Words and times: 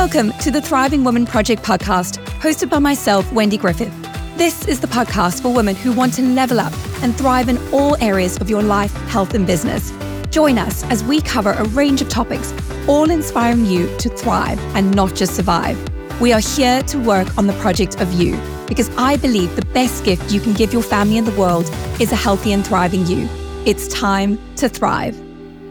Welcome 0.00 0.30
to 0.34 0.52
the 0.52 0.62
Thriving 0.62 1.02
Woman 1.02 1.26
Project 1.26 1.64
podcast, 1.64 2.24
hosted 2.38 2.70
by 2.70 2.78
myself, 2.78 3.30
Wendy 3.32 3.56
Griffith. 3.58 3.92
This 4.38 4.64
is 4.68 4.78
the 4.78 4.86
podcast 4.86 5.42
for 5.42 5.52
women 5.52 5.74
who 5.74 5.90
want 5.90 6.14
to 6.14 6.22
level 6.22 6.60
up 6.60 6.72
and 7.02 7.18
thrive 7.18 7.48
in 7.48 7.58
all 7.74 7.96
areas 8.00 8.36
of 8.36 8.48
your 8.48 8.62
life, 8.62 8.92
health, 9.08 9.34
and 9.34 9.44
business. 9.44 9.92
Join 10.30 10.56
us 10.56 10.84
as 10.84 11.02
we 11.02 11.20
cover 11.20 11.50
a 11.50 11.64
range 11.70 12.00
of 12.00 12.08
topics, 12.08 12.54
all 12.86 13.10
inspiring 13.10 13.66
you 13.66 13.88
to 13.98 14.08
thrive 14.08 14.60
and 14.76 14.94
not 14.94 15.16
just 15.16 15.34
survive. 15.34 15.76
We 16.20 16.32
are 16.32 16.38
here 16.38 16.80
to 16.84 16.98
work 17.00 17.36
on 17.36 17.48
the 17.48 17.54
project 17.54 18.00
of 18.00 18.12
you 18.12 18.40
because 18.68 18.90
I 18.96 19.16
believe 19.16 19.56
the 19.56 19.66
best 19.74 20.04
gift 20.04 20.30
you 20.30 20.40
can 20.40 20.52
give 20.52 20.72
your 20.72 20.84
family 20.84 21.18
and 21.18 21.26
the 21.26 21.36
world 21.36 21.68
is 22.00 22.12
a 22.12 22.16
healthy 22.16 22.52
and 22.52 22.64
thriving 22.64 23.04
you. 23.04 23.28
It's 23.66 23.88
time 23.88 24.38
to 24.58 24.68
thrive. 24.68 25.27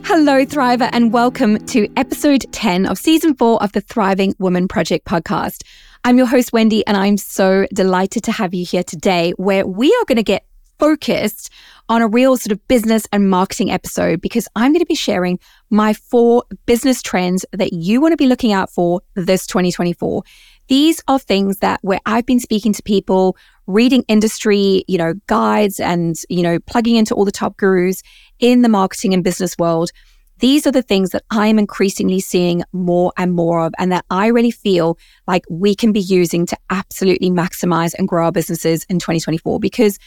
Hello, 0.10 0.46
Thriver, 0.46 0.90
and 0.94 1.12
welcome 1.12 1.58
to 1.66 1.90
episode 1.98 2.46
10 2.54 2.86
of 2.86 2.98
season 2.98 3.36
four 3.36 3.62
of 3.62 3.74
the 3.74 3.82
Thriving 3.82 4.34
Woman 4.40 4.70
Project 4.70 5.06
podcast. 5.06 5.64
I'm 6.06 6.18
your 6.18 6.28
host, 6.28 6.54
Wendy, 6.54 6.88
and 6.88 6.96
I'm 6.96 7.18
so 7.18 7.68
delighted 7.74 8.24
to 8.24 8.32
have 8.32 8.54
you 8.54 8.66
here 8.66 8.86
today 8.86 9.34
where 9.36 9.68
we 9.68 9.90
are 9.90 10.06
going 10.06 10.16
to 10.16 10.24
get 10.24 10.46
focused 10.80 11.50
on 11.90 12.02
a 12.02 12.08
real 12.08 12.38
sort 12.38 12.54
of 12.54 12.68
business 12.70 13.06
and 13.12 13.30
marketing 13.30 13.70
episode 13.70 14.22
because 14.22 14.48
I'm 14.56 14.72
going 14.72 14.80
to 14.80 14.86
be 14.86 14.96
sharing 14.96 15.40
my 15.70 15.92
four 15.92 16.46
business 16.66 17.02
trends 17.02 17.46
that 17.52 17.74
you 17.74 18.00
want 18.00 18.14
to 18.14 18.18
be 18.18 18.28
looking 18.28 18.54
out 18.54 18.70
for 18.70 19.02
this 19.16 19.46
2024. 19.46 20.24
These 20.70 21.02
are 21.10 21.20
things 21.20 21.58
that 21.58 21.82
where 21.82 22.00
I've 22.06 22.26
been 22.26 22.40
speaking 22.40 22.72
to 22.72 22.82
people, 22.82 23.36
reading 23.68 24.04
industry, 24.08 24.84
you 24.88 24.98
know, 24.98 25.14
guides 25.28 25.80
and, 25.80 26.16
you 26.30 26.42
know, 26.42 26.58
plugging 26.60 26.96
into 26.96 27.14
all 27.14 27.26
the 27.26 27.32
top 27.32 27.58
gurus 27.58 28.02
in 28.40 28.62
the 28.62 28.70
marketing 28.70 29.14
and 29.14 29.24
business 29.24 29.58
world. 29.58 29.92
These 30.40 30.68
are 30.68 30.72
the 30.72 30.84
things 30.84 31.12
that 31.12 31.24
I'm 31.32 31.58
increasingly 31.58 32.20
seeing 32.20 32.64
more 32.72 33.12
and 33.18 33.34
more 33.34 33.66
of, 33.66 33.74
and 33.80 33.92
that 33.92 34.06
I 34.10 34.28
really 34.28 34.52
feel 34.52 34.98
like 35.28 35.44
we 35.50 35.76
can 35.76 35.92
be 35.92 36.00
using 36.00 36.46
to 36.46 36.58
absolutely 36.70 37.32
maximize 37.32 37.94
and 37.98 38.08
grow 38.08 38.26
our 38.26 38.32
businesses 38.32 38.86
in 38.86 39.00
2024. 39.00 39.60
Because 39.60 39.98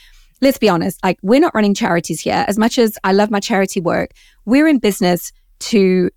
let's 0.41 0.59
be 0.59 0.69
honest, 0.69 1.03
like 1.03 1.19
we're 1.23 1.41
not 1.41 1.55
running 1.55 1.75
charities 1.75 2.21
here. 2.21 2.45
As 2.47 2.59
much 2.59 2.79
as 2.79 2.97
I 3.03 3.13
love 3.13 3.31
my 3.31 3.41
charity 3.41 3.81
work, 3.81 4.13
we're 4.45 4.69
in 4.69 4.79
business 4.79 5.33
to 5.61 6.11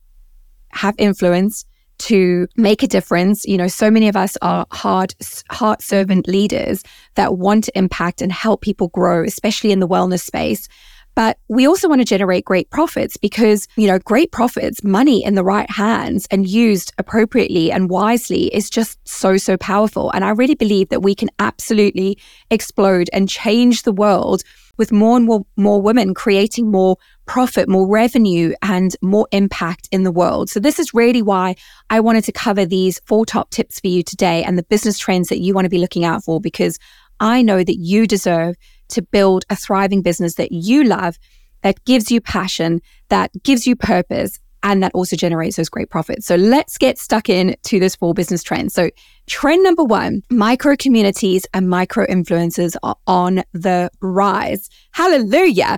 have 0.70 0.96
influence, 0.98 1.66
to 2.00 2.48
make 2.58 2.84
a 2.84 2.88
difference. 2.88 3.46
You 3.46 3.58
know, 3.58 3.68
so 3.68 3.90
many 3.90 4.08
of 4.08 4.16
us 4.16 4.38
are 4.42 4.66
hard, 4.72 5.16
heart 5.50 5.82
servant 5.82 6.28
leaders 6.28 6.84
that 7.16 7.38
want 7.38 7.66
to 7.66 7.78
impact 7.78 8.22
and 8.22 8.32
help 8.32 8.62
people 8.62 8.90
grow, 8.90 9.24
especially 9.24 9.72
in 9.72 9.80
the 9.80 9.88
wellness 9.88 10.22
space. 10.22 10.68
But 11.16 11.38
we 11.48 11.68
also 11.68 11.88
want 11.88 12.02
to 12.02 12.06
generate 12.06 12.44
great 12.44 12.72
profits 12.72 13.18
because, 13.18 13.68
you 13.76 13.88
know, 13.88 14.00
great 14.00 14.32
profits, 14.32 14.84
money 14.84 15.24
in 15.24 15.36
the 15.36 15.44
right 15.44 15.70
hands 15.70 16.28
and 16.32 16.48
used 16.48 16.92
appropriately 16.98 17.72
and 17.72 17.90
wisely 17.90 18.46
is 18.48 18.70
just 18.70 18.98
so, 19.08 19.38
so 19.38 19.56
powerful. 19.58 20.10
And 20.12 20.26
I 20.26 20.30
really 20.30 20.56
believe 20.56 20.90
that 20.90 21.04
we 21.04 21.14
can 21.14 21.30
absolutely 21.38 22.18
explode 22.50 23.10
and 23.14 23.30
change 23.30 23.84
the 23.84 23.92
world 23.92 24.44
with 24.78 24.92
more 24.92 25.18
and 25.18 25.26
more, 25.26 25.46
more 25.56 25.82
women 25.82 26.14
creating 26.14 26.72
more 26.72 26.98
profit, 27.26 27.70
more 27.70 27.88
revenue, 27.88 28.54
and 28.62 28.96
more 29.02 29.28
impact 29.32 29.88
in 29.92 30.04
the 30.04 30.12
world. 30.12 30.50
So, 30.50 30.60
this 30.60 30.80
is 30.80 30.94
really 30.94 31.22
why 31.22 31.56
I 31.90 32.00
wanted 32.00 32.24
to 32.26 32.32
cover 32.32 32.66
these 32.66 33.00
four 33.06 33.26
top 33.26 33.50
tips 33.52 33.80
for 33.80 33.88
you 33.88 34.04
today 34.04 34.44
and 34.44 34.58
the 34.58 34.64
business 34.64 34.98
trends 34.98 35.30
that 35.30 35.40
you 35.40 35.54
want 35.54 35.66
to 35.66 35.70
be 35.70 35.80
looking 35.80 36.06
out 36.06 36.24
for 36.24 36.40
because 36.40 36.80
I 37.20 37.42
know 37.42 37.64
that 37.64 37.78
you 37.78 38.08
deserve 38.08 38.56
to 38.90 39.02
build 39.02 39.46
a 39.50 39.56
thriving 39.56 40.02
business 40.02 40.36
that 40.36 40.52
you 40.52 40.84
love, 40.84 41.18
that 41.62 41.84
gives 41.86 42.12
you 42.12 42.22
passion, 42.22 42.82
that 43.10 43.32
gives 43.44 43.66
you 43.66 43.76
purpose, 43.76 44.40
and 44.64 44.82
that 44.82 44.94
also 44.94 45.16
generates 45.16 45.58
those 45.58 45.70
great 45.70 45.90
profits. 45.90 46.26
So 46.26 46.36
let's 46.36 46.78
get 46.78 46.98
stuck 46.98 47.30
in 47.30 47.56
to 47.64 47.80
this 47.80 47.96
four 47.96 48.14
business 48.14 48.44
trends. 48.44 48.74
So 48.74 48.90
trend 49.28 49.64
number 49.64 49.84
one, 49.84 50.22
micro 50.30 50.76
communities 50.76 51.46
and 51.54 51.70
micro 51.70 52.06
influencers 52.06 52.76
are 52.84 52.96
on 53.08 53.44
the 53.54 53.90
rise. 54.02 54.70
Hallelujah. 54.92 55.78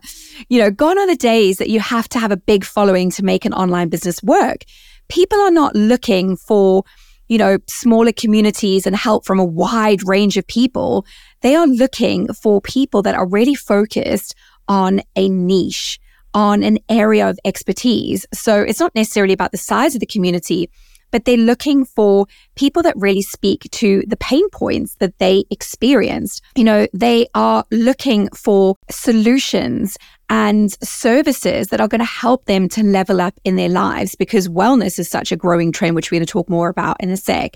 You 0.50 0.60
know, 0.60 0.72
gone 0.72 0.98
are 0.98 1.08
the 1.08 1.16
days 1.16 1.58
that 1.58 1.70
you 1.70 1.80
have 1.80 2.10
to 2.10 2.20
have 2.20 2.32
a 2.32 2.38
big 2.38 2.64
following 2.64 3.10
to 3.12 3.24
make 3.24 3.46
an 3.46 3.54
online 3.54 3.90
business 3.90 4.22
work. 4.24 4.64
People 5.08 5.40
are 5.40 5.52
not 5.52 5.76
looking 5.76 6.36
for 6.36 6.84
you 7.28 7.38
know, 7.38 7.58
smaller 7.68 8.12
communities 8.12 8.86
and 8.86 8.96
help 8.96 9.26
from 9.26 9.40
a 9.40 9.46
wide 9.46 10.08
range 10.08 10.38
of 10.38 10.46
people. 10.46 11.06
They 11.42 11.56
are 11.56 11.68
looking 11.68 12.32
for 12.34 12.62
people 12.62 13.02
that 13.02 13.16
are 13.16 13.28
really 13.28 13.56
focused 13.56 14.36
on 14.68 15.02
a 15.16 15.28
niche, 15.30 16.00
on 16.34 16.64
an 16.64 16.78
area 16.90 17.28
of 17.28 17.40
expertise. 17.46 18.26
So 18.34 18.62
it's 18.62 18.80
not 18.80 18.94
necessarily 18.94 19.34
about 19.34 19.52
the 19.52 19.58
size 19.58 19.96
of 19.96 20.02
the 20.02 20.06
community, 20.06 20.70
but 21.16 21.24
they're 21.24 21.38
looking 21.38 21.86
for 21.86 22.28
people 22.56 22.84
that 22.84 22.94
really 22.98 23.22
speak 23.22 23.70
to 23.72 24.04
the 24.06 24.18
pain 24.18 24.50
points 24.50 24.96
that 24.96 25.18
they 25.18 25.46
experienced. 25.50 26.44
You 26.58 26.66
know, 26.66 26.88
they 26.94 27.28
are 27.34 27.64
looking 27.72 28.28
for 28.32 28.76
solutions 28.92 29.98
and 30.30 30.74
services 30.84 31.70
that 31.70 31.80
are 31.80 31.88
going 31.88 32.00
to 32.00 32.06
help 32.06 32.48
them 32.48 32.68
to 32.68 32.84
level 32.84 33.22
up 33.22 33.34
in 33.46 33.56
their 33.56 33.70
lives 33.70 34.14
because 34.16 34.50
wellness 34.50 35.00
is 35.00 35.08
such 35.08 35.32
a 35.32 35.38
growing 35.38 35.72
trend, 35.72 35.96
which 35.96 36.12
we're 36.12 36.18
going 36.20 36.26
to 36.26 36.30
talk 36.34 36.50
more 36.50 36.68
about 36.68 36.98
in 37.00 37.10
a 37.10 37.16
sec. 37.16 37.56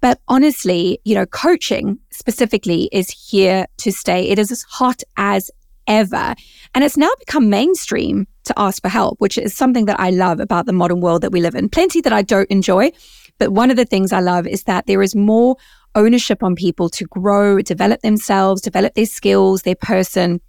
But 0.00 0.18
honestly, 0.26 0.98
you 1.04 1.14
know, 1.14 1.26
coaching 1.26 1.98
specifically 2.12 2.88
is 2.92 3.10
here 3.10 3.66
to 3.76 3.92
stay. 3.92 4.26
It 4.30 4.38
is 4.38 4.50
as 4.50 4.62
hot 4.62 5.02
as 5.18 5.50
ever. 5.86 6.34
And 6.74 6.82
it's 6.82 6.96
now 6.96 7.10
become 7.18 7.50
mainstream 7.50 8.26
to 8.46 8.54
ask 8.56 8.82
for 8.82 8.88
help, 8.88 9.20
which 9.20 9.38
is 9.38 9.54
something 9.54 9.84
that 9.86 10.00
I 10.00 10.10
love 10.10 10.40
about 10.40 10.66
the 10.66 10.72
modern 10.72 11.00
world 11.00 11.22
that 11.22 11.32
we 11.32 11.40
live 11.40 11.54
in. 11.54 11.68
Plenty 11.68 12.00
that 12.00 12.12
I 12.12 12.22
don't 12.22 12.50
enjoy. 12.50 12.90
But 13.38 13.52
one 13.52 13.70
of 13.70 13.76
the 13.76 13.84
things 13.84 14.12
I 14.12 14.20
love 14.20 14.46
is 14.46 14.64
that 14.64 14.86
there 14.86 15.02
is 15.02 15.14
more 15.14 15.56
ownership 15.94 16.42
on 16.42 16.54
people 16.54 16.88
to 16.90 17.04
grow, 17.04 17.60
develop 17.60 18.00
themselves, 18.02 18.60
develop 18.60 18.94
their 18.94 19.06
skills, 19.06 19.62
their 19.62 19.74
person, 19.74 20.40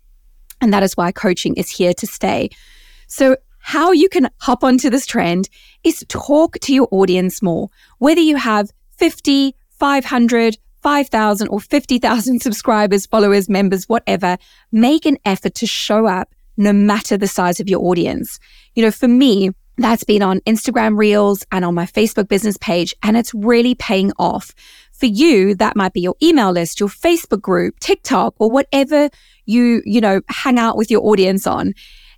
and 0.62 0.74
that 0.74 0.84
is 0.84 0.96
why 0.96 1.12
coaching 1.12 1.56
is 1.56 1.70
here 1.70 1.94
to 1.94 2.08
stay. 2.08 2.50
So, 3.08 3.38
how 3.60 3.92
you 3.92 4.08
can 4.08 4.30
hop 4.40 4.64
onto 4.64 4.90
this 4.90 5.06
trend 5.06 5.50
is 5.84 6.06
talk 6.08 6.58
to 6.60 6.74
your 6.74 6.88
audience 6.92 7.42
more. 7.42 7.70
Whether 7.98 8.22
you 8.22 8.38
have 8.38 8.72
50, 8.92 9.56
500, 9.72 10.58
5,000 10.82 11.48
or 11.50 11.60
50,000 11.60 12.42
subscribers, 12.42 13.06
followers, 13.06 13.50
members, 13.50 13.90
whatever, 13.90 14.38
make 14.72 15.06
an 15.06 15.18
effort 15.26 15.56
to 15.56 15.66
show 15.68 16.08
up 16.08 16.34
no 16.58 16.74
matter 16.74 17.18
the 17.18 17.28
size 17.28 17.60
of 17.60 17.70
your 17.70 17.82
audience. 17.84 18.40
You 18.76 18.84
know, 18.84 18.92
for 18.92 19.08
me, 19.08 19.52
that's 19.78 20.04
been 20.04 20.24
on 20.24 20.40
Instagram 20.42 20.98
Reels 20.98 21.46
and 21.52 21.64
on 21.64 21.76
my 21.76 21.86
Facebook 21.86 22.28
business 22.28 22.58
page, 22.58 22.96
and 23.04 23.16
it's 23.16 23.34
really 23.34 23.76
paying 23.76 24.12
off. 24.18 24.54
For 24.94 25.06
you, 25.06 25.54
that 25.56 25.76
might 25.76 25.94
be 25.94 26.02
your 26.02 26.16
email 26.24 26.52
list, 26.52 26.80
your 26.80 26.90
Facebook 26.90 27.42
group, 27.42 27.80
TikTok, 27.80 28.34
or 28.40 28.50
whatever 28.50 29.10
you, 29.46 29.84
you 29.86 30.02
know, 30.02 30.22
hang 30.30 30.58
out 30.58 30.76
with 30.76 30.90
your 30.90 31.06
audience 31.06 31.46
on. 31.46 31.74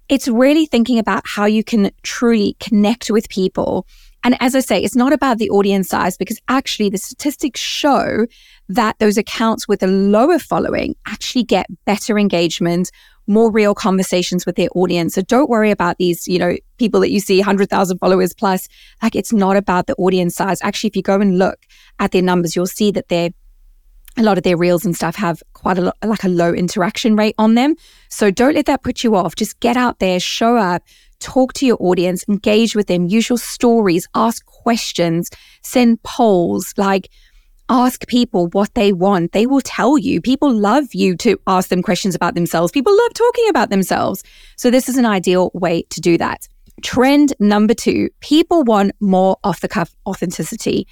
It's 0.08 0.28
really 0.28 0.66
thinking 0.66 0.98
about 0.98 1.24
how 1.26 1.46
you 1.46 1.64
can 1.64 1.92
truly 2.04 2.56
connect 2.62 3.12
with 3.12 3.30
people. 3.30 3.86
And 4.24 4.36
as 4.40 4.56
I 4.56 4.62
say, 4.62 4.82
it's 4.82 4.96
not 4.96 5.14
about 5.14 5.38
the 5.38 5.50
audience 5.50 5.90
size 5.90 6.18
because 6.18 6.42
actually 6.48 6.90
the 6.90 6.98
statistics 6.98 7.60
show 7.60 8.26
that 8.70 8.98
those 9.00 9.18
accounts 9.18 9.68
with 9.68 9.84
a 9.84 9.88
lower 9.88 10.40
following 10.40 10.96
actually 11.06 11.44
get 11.44 11.68
better 11.86 12.18
engagement, 12.18 12.92
more 13.30 13.52
real 13.52 13.76
conversations 13.76 14.46
with 14.46 14.56
their 14.56 14.70
audience. 14.76 15.14
So 15.14 15.22
don't 15.22 15.50
worry 15.50 15.72
about 15.72 15.98
these, 16.00 16.28
you 16.28 16.40
know, 16.40 16.58
people 16.78 17.00
that 17.02 17.12
you 17.12 17.20
see 17.20 17.38
100,000 17.38 17.98
followers 18.00 18.34
plus. 18.34 18.68
Like 19.02 19.16
it's 19.16 19.32
not 19.32 19.56
about 19.56 19.88
the 19.88 19.96
audience 19.96 20.36
size. 20.36 20.60
Actually, 20.64 20.90
if 20.90 20.96
you 20.96 21.04
go 21.04 21.22
and 21.22 21.38
look 21.38 21.60
at 22.00 22.12
their 22.12 22.24
numbers, 22.24 22.56
you'll 22.56 22.66
see 22.66 22.92
that 22.92 23.08
they're 23.08 23.30
a 24.18 24.24
lot 24.24 24.38
of 24.38 24.44
their 24.44 24.58
reels 24.58 24.84
and 24.84 24.96
stuff 24.96 25.16
have 25.16 25.42
quite 25.54 25.78
a 25.78 25.82
lot, 25.82 25.98
like 26.04 26.24
a 26.24 26.28
low 26.28 26.52
interaction 26.52 27.16
rate 27.16 27.36
on 27.38 27.54
them. 27.54 27.76
So 28.10 28.32
don't 28.32 28.56
let 28.56 28.66
that 28.66 28.84
put 28.84 29.04
you 29.04 29.16
off. 29.16 29.36
Just 29.36 29.60
get 29.60 29.78
out 29.78 30.00
there, 30.00 30.20
show 30.20 30.58
up, 30.58 30.82
talk 31.20 31.54
to 31.54 31.66
your 31.66 31.78
audience, 31.80 32.26
engage 32.28 32.76
with 32.76 32.88
them, 32.88 33.06
use 33.06 33.30
your 33.30 33.38
stories, 33.38 34.08
ask 34.16 34.44
questions, 34.46 35.30
send 35.62 36.02
polls, 36.04 36.74
like 36.78 37.10
ask 37.70 38.08
people 38.08 38.48
what 38.48 38.74
they 38.74 38.92
want. 38.92 39.32
They 39.32 39.46
will 39.46 39.62
tell 39.62 39.98
you. 39.98 40.22
People 40.22 40.52
love 40.52 40.94
you 40.94 41.16
to 41.18 41.40
ask 41.48 41.70
them 41.70 41.82
questions 41.82 42.16
about 42.16 42.36
themselves. 42.36 42.72
People 42.72 42.96
love 42.96 43.14
talking 43.14 43.48
about 43.50 43.70
themselves. 43.70 44.24
So 44.58 44.72
this 44.72 44.90
is 44.90 44.98
an 44.98 45.06
ideal 45.06 45.52
way 45.54 45.84
to 45.92 46.02
do 46.02 46.18
that. 46.18 46.48
Trend 46.82 47.34
number 47.40 47.74
two, 47.74 48.10
people 48.22 48.64
want 48.64 48.94
more 49.00 49.38
off 49.44 49.62
the 49.62 49.68
cuff 49.68 49.96
authenticity. 50.06 50.88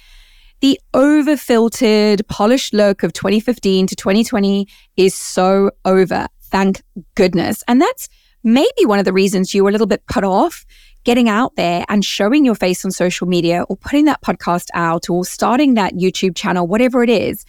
The 0.60 0.78
over 0.92 1.36
filtered, 1.36 2.26
polished 2.28 2.74
look 2.74 3.02
of 3.02 3.12
2015 3.12 3.86
to 3.86 3.96
2020 3.96 4.66
is 4.96 5.14
so 5.14 5.70
over. 5.84 6.26
Thank 6.42 6.82
goodness. 7.14 7.62
And 7.68 7.80
that's 7.80 8.08
maybe 8.42 8.84
one 8.84 8.98
of 8.98 9.04
the 9.04 9.12
reasons 9.12 9.54
you 9.54 9.62
were 9.62 9.70
a 9.70 9.72
little 9.72 9.86
bit 9.86 10.06
put 10.06 10.24
off 10.24 10.64
getting 11.08 11.30
out 11.30 11.56
there 11.56 11.86
and 11.88 12.04
showing 12.04 12.44
your 12.44 12.54
face 12.54 12.84
on 12.84 12.90
social 12.90 13.26
media 13.26 13.64
or 13.70 13.78
putting 13.78 14.04
that 14.04 14.20
podcast 14.20 14.66
out 14.74 15.08
or 15.08 15.24
starting 15.24 15.72
that 15.72 15.94
YouTube 15.94 16.36
channel, 16.36 16.66
whatever 16.66 17.02
it 17.02 17.08
is. 17.08 17.46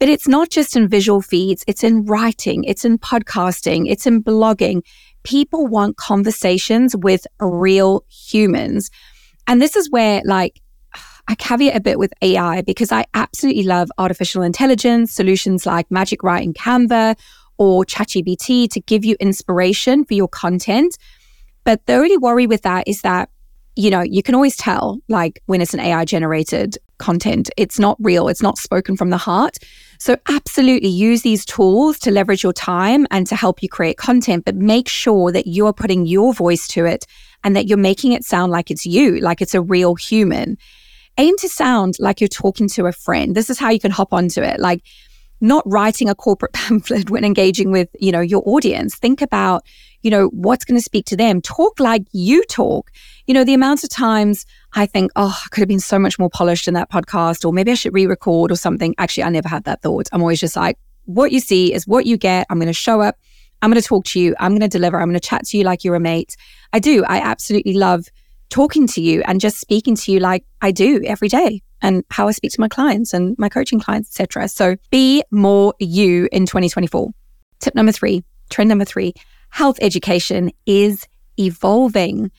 But 0.00 0.08
it's 0.08 0.26
not 0.26 0.50
just 0.50 0.74
in 0.74 0.88
visual 0.88 1.22
feeds, 1.22 1.62
it's 1.68 1.84
in 1.84 2.06
writing, 2.06 2.64
it's 2.64 2.84
in 2.84 2.98
podcasting, 2.98 3.88
it's 3.88 4.04
in 4.04 4.20
blogging. 4.20 4.82
People 5.22 5.68
want 5.68 5.96
conversations 5.96 6.96
with 6.96 7.24
real 7.38 8.04
humans. 8.08 8.90
And 9.46 9.62
this 9.62 9.76
is 9.76 9.88
where, 9.92 10.20
like, 10.24 10.60
I 11.28 11.36
caveat 11.36 11.76
a 11.76 11.80
bit 11.80 12.00
with 12.00 12.12
AI 12.20 12.62
because 12.62 12.90
I 12.90 13.04
absolutely 13.14 13.62
love 13.62 13.92
artificial 13.98 14.42
intelligence, 14.42 15.12
solutions 15.12 15.66
like 15.66 15.88
Magic 15.88 16.24
Write 16.24 16.42
in 16.42 16.52
Canva 16.52 17.16
or 17.58 17.84
ChatGPT 17.84 18.68
to 18.70 18.80
give 18.80 19.04
you 19.04 19.14
inspiration 19.20 20.04
for 20.04 20.14
your 20.14 20.26
content. 20.26 20.98
But 21.68 21.84
the 21.84 21.96
only 21.96 22.16
worry 22.16 22.46
with 22.46 22.62
that 22.62 22.88
is 22.88 23.02
that, 23.02 23.28
you 23.76 23.90
know, 23.90 24.00
you 24.00 24.22
can 24.22 24.34
always 24.34 24.56
tell 24.56 25.00
like 25.06 25.42
when 25.44 25.60
it's 25.60 25.74
an 25.74 25.80
AI 25.80 26.06
generated 26.06 26.78
content, 26.96 27.50
it's 27.58 27.78
not 27.78 27.98
real, 28.00 28.28
it's 28.28 28.40
not 28.40 28.56
spoken 28.56 28.96
from 28.96 29.10
the 29.10 29.18
heart. 29.18 29.58
So, 29.98 30.16
absolutely 30.30 30.88
use 30.88 31.20
these 31.20 31.44
tools 31.44 31.98
to 31.98 32.10
leverage 32.10 32.42
your 32.42 32.54
time 32.54 33.06
and 33.10 33.26
to 33.26 33.36
help 33.36 33.62
you 33.62 33.68
create 33.68 33.98
content, 33.98 34.46
but 34.46 34.54
make 34.54 34.88
sure 34.88 35.30
that 35.30 35.46
you're 35.46 35.74
putting 35.74 36.06
your 36.06 36.32
voice 36.32 36.68
to 36.68 36.86
it 36.86 37.04
and 37.44 37.54
that 37.54 37.68
you're 37.68 37.76
making 37.76 38.12
it 38.12 38.24
sound 38.24 38.50
like 38.50 38.70
it's 38.70 38.86
you, 38.86 39.18
like 39.18 39.42
it's 39.42 39.54
a 39.54 39.60
real 39.60 39.94
human. 39.94 40.56
Aim 41.18 41.36
to 41.36 41.50
sound 41.50 41.96
like 41.98 42.18
you're 42.18 42.28
talking 42.28 42.68
to 42.68 42.86
a 42.86 42.92
friend. 42.92 43.34
This 43.34 43.50
is 43.50 43.58
how 43.58 43.68
you 43.68 43.78
can 43.78 43.90
hop 43.90 44.14
onto 44.14 44.40
it. 44.40 44.58
Like, 44.58 44.80
not 45.40 45.62
writing 45.66 46.08
a 46.08 46.14
corporate 46.14 46.52
pamphlet 46.54 47.10
when 47.10 47.24
engaging 47.24 47.70
with, 47.70 47.88
you 48.00 48.12
know, 48.12 48.20
your 48.20 48.42
audience. 48.46 48.94
Think 48.94 49.22
about, 49.22 49.64
you 50.02 50.10
know, 50.10 50.28
what's 50.28 50.64
going 50.64 50.78
to 50.78 50.84
speak 50.84 51.06
to 51.06 51.16
them. 51.16 51.40
Talk 51.40 51.80
like 51.80 52.02
you 52.12 52.44
talk. 52.44 52.90
You 53.26 53.34
know, 53.34 53.44
the 53.44 53.54
amount 53.54 53.84
of 53.84 53.90
times 53.90 54.46
I 54.74 54.86
think, 54.86 55.10
oh, 55.16 55.38
I 55.44 55.48
could 55.50 55.60
have 55.60 55.68
been 55.68 55.80
so 55.80 55.98
much 55.98 56.18
more 56.18 56.30
polished 56.30 56.68
in 56.68 56.74
that 56.74 56.90
podcast, 56.90 57.44
or 57.44 57.52
maybe 57.52 57.72
I 57.72 57.74
should 57.74 57.94
re-record 57.94 58.52
or 58.52 58.56
something. 58.56 58.94
Actually, 58.98 59.24
I 59.24 59.30
never 59.30 59.48
had 59.48 59.64
that 59.64 59.82
thought. 59.82 60.08
I'm 60.12 60.20
always 60.20 60.40
just 60.40 60.56
like, 60.56 60.78
what 61.04 61.32
you 61.32 61.40
see 61.40 61.72
is 61.72 61.86
what 61.86 62.06
you 62.06 62.16
get. 62.16 62.46
I'm 62.50 62.58
going 62.58 62.68
to 62.68 62.72
show 62.72 63.00
up. 63.00 63.16
I'm 63.60 63.70
going 63.70 63.80
to 63.80 63.86
talk 63.86 64.04
to 64.06 64.20
you. 64.20 64.34
I'm 64.38 64.52
going 64.52 64.60
to 64.60 64.68
deliver. 64.68 65.00
I'm 65.00 65.08
going 65.08 65.18
to 65.18 65.26
chat 65.26 65.46
to 65.46 65.58
you 65.58 65.64
like 65.64 65.82
you're 65.82 65.96
a 65.96 66.00
mate. 66.00 66.36
I 66.72 66.78
do. 66.78 67.04
I 67.04 67.18
absolutely 67.20 67.74
love 67.74 68.06
talking 68.50 68.86
to 68.88 69.00
you 69.00 69.22
and 69.26 69.40
just 69.40 69.58
speaking 69.58 69.96
to 69.96 70.12
you 70.12 70.20
like 70.20 70.44
I 70.62 70.70
do 70.70 71.02
every 71.04 71.28
day 71.28 71.62
and 71.82 72.04
how 72.10 72.28
I 72.28 72.32
speak 72.32 72.52
to 72.52 72.60
my 72.60 72.68
clients 72.68 73.12
and 73.12 73.36
my 73.38 73.48
coaching 73.48 73.80
clients, 73.80 74.08
etc. 74.10 74.48
So 74.48 74.76
be 74.90 75.22
more 75.30 75.74
you 75.78 76.28
in 76.32 76.46
2024. 76.46 77.10
Tip 77.60 77.74
number 77.74 77.92
three, 77.92 78.24
trend 78.50 78.68
number 78.68 78.84
three, 78.84 79.14
health 79.50 79.78
education 79.80 80.50
is 80.66 81.06
evolving. 81.38 82.30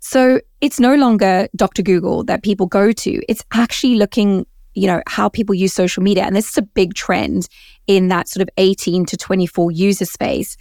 So 0.00 0.40
it's 0.60 0.80
no 0.80 0.94
longer 0.94 1.48
Dr. 1.54 1.82
Google 1.82 2.24
that 2.24 2.42
people 2.42 2.66
go 2.66 2.92
to. 2.92 3.22
It's 3.28 3.44
actually 3.52 3.96
looking, 3.96 4.46
you 4.74 4.86
know, 4.86 5.02
how 5.06 5.28
people 5.28 5.54
use 5.54 5.72
social 5.72 6.02
media. 6.02 6.24
And 6.24 6.34
this 6.34 6.50
is 6.50 6.58
a 6.58 6.62
big 6.62 6.94
trend 6.94 7.48
in 7.86 8.08
that 8.08 8.28
sort 8.28 8.42
of 8.42 8.48
18 8.56 9.06
to 9.06 9.16
24 9.16 9.70
user 9.70 10.04
space. 10.04 10.56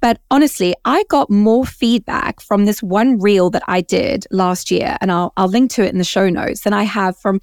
But 0.00 0.20
honestly, 0.30 0.74
I 0.84 1.04
got 1.08 1.30
more 1.30 1.64
feedback 1.64 2.40
from 2.40 2.64
this 2.64 2.82
one 2.82 3.18
reel 3.18 3.50
that 3.50 3.62
I 3.66 3.80
did 3.80 4.26
last 4.30 4.70
year, 4.70 4.96
and 5.00 5.10
I'll, 5.10 5.32
I'll 5.36 5.48
link 5.48 5.70
to 5.72 5.84
it 5.84 5.90
in 5.90 5.98
the 5.98 6.04
show 6.04 6.28
notes, 6.28 6.60
than 6.62 6.72
I 6.74 6.82
have 6.82 7.16
from 7.16 7.40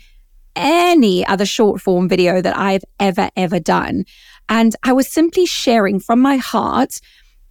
any 0.56 1.26
other 1.26 1.46
short 1.46 1.82
form 1.82 2.08
video 2.08 2.42
that 2.42 2.56
I've 2.56 2.84
ever, 3.00 3.30
ever 3.36 3.60
done. 3.60 4.06
And 4.50 4.76
I 4.84 4.94
was 4.94 5.08
simply 5.08 5.46
sharing 5.46 6.00
from 6.00 6.20
my 6.20 6.38
heart 6.38 7.00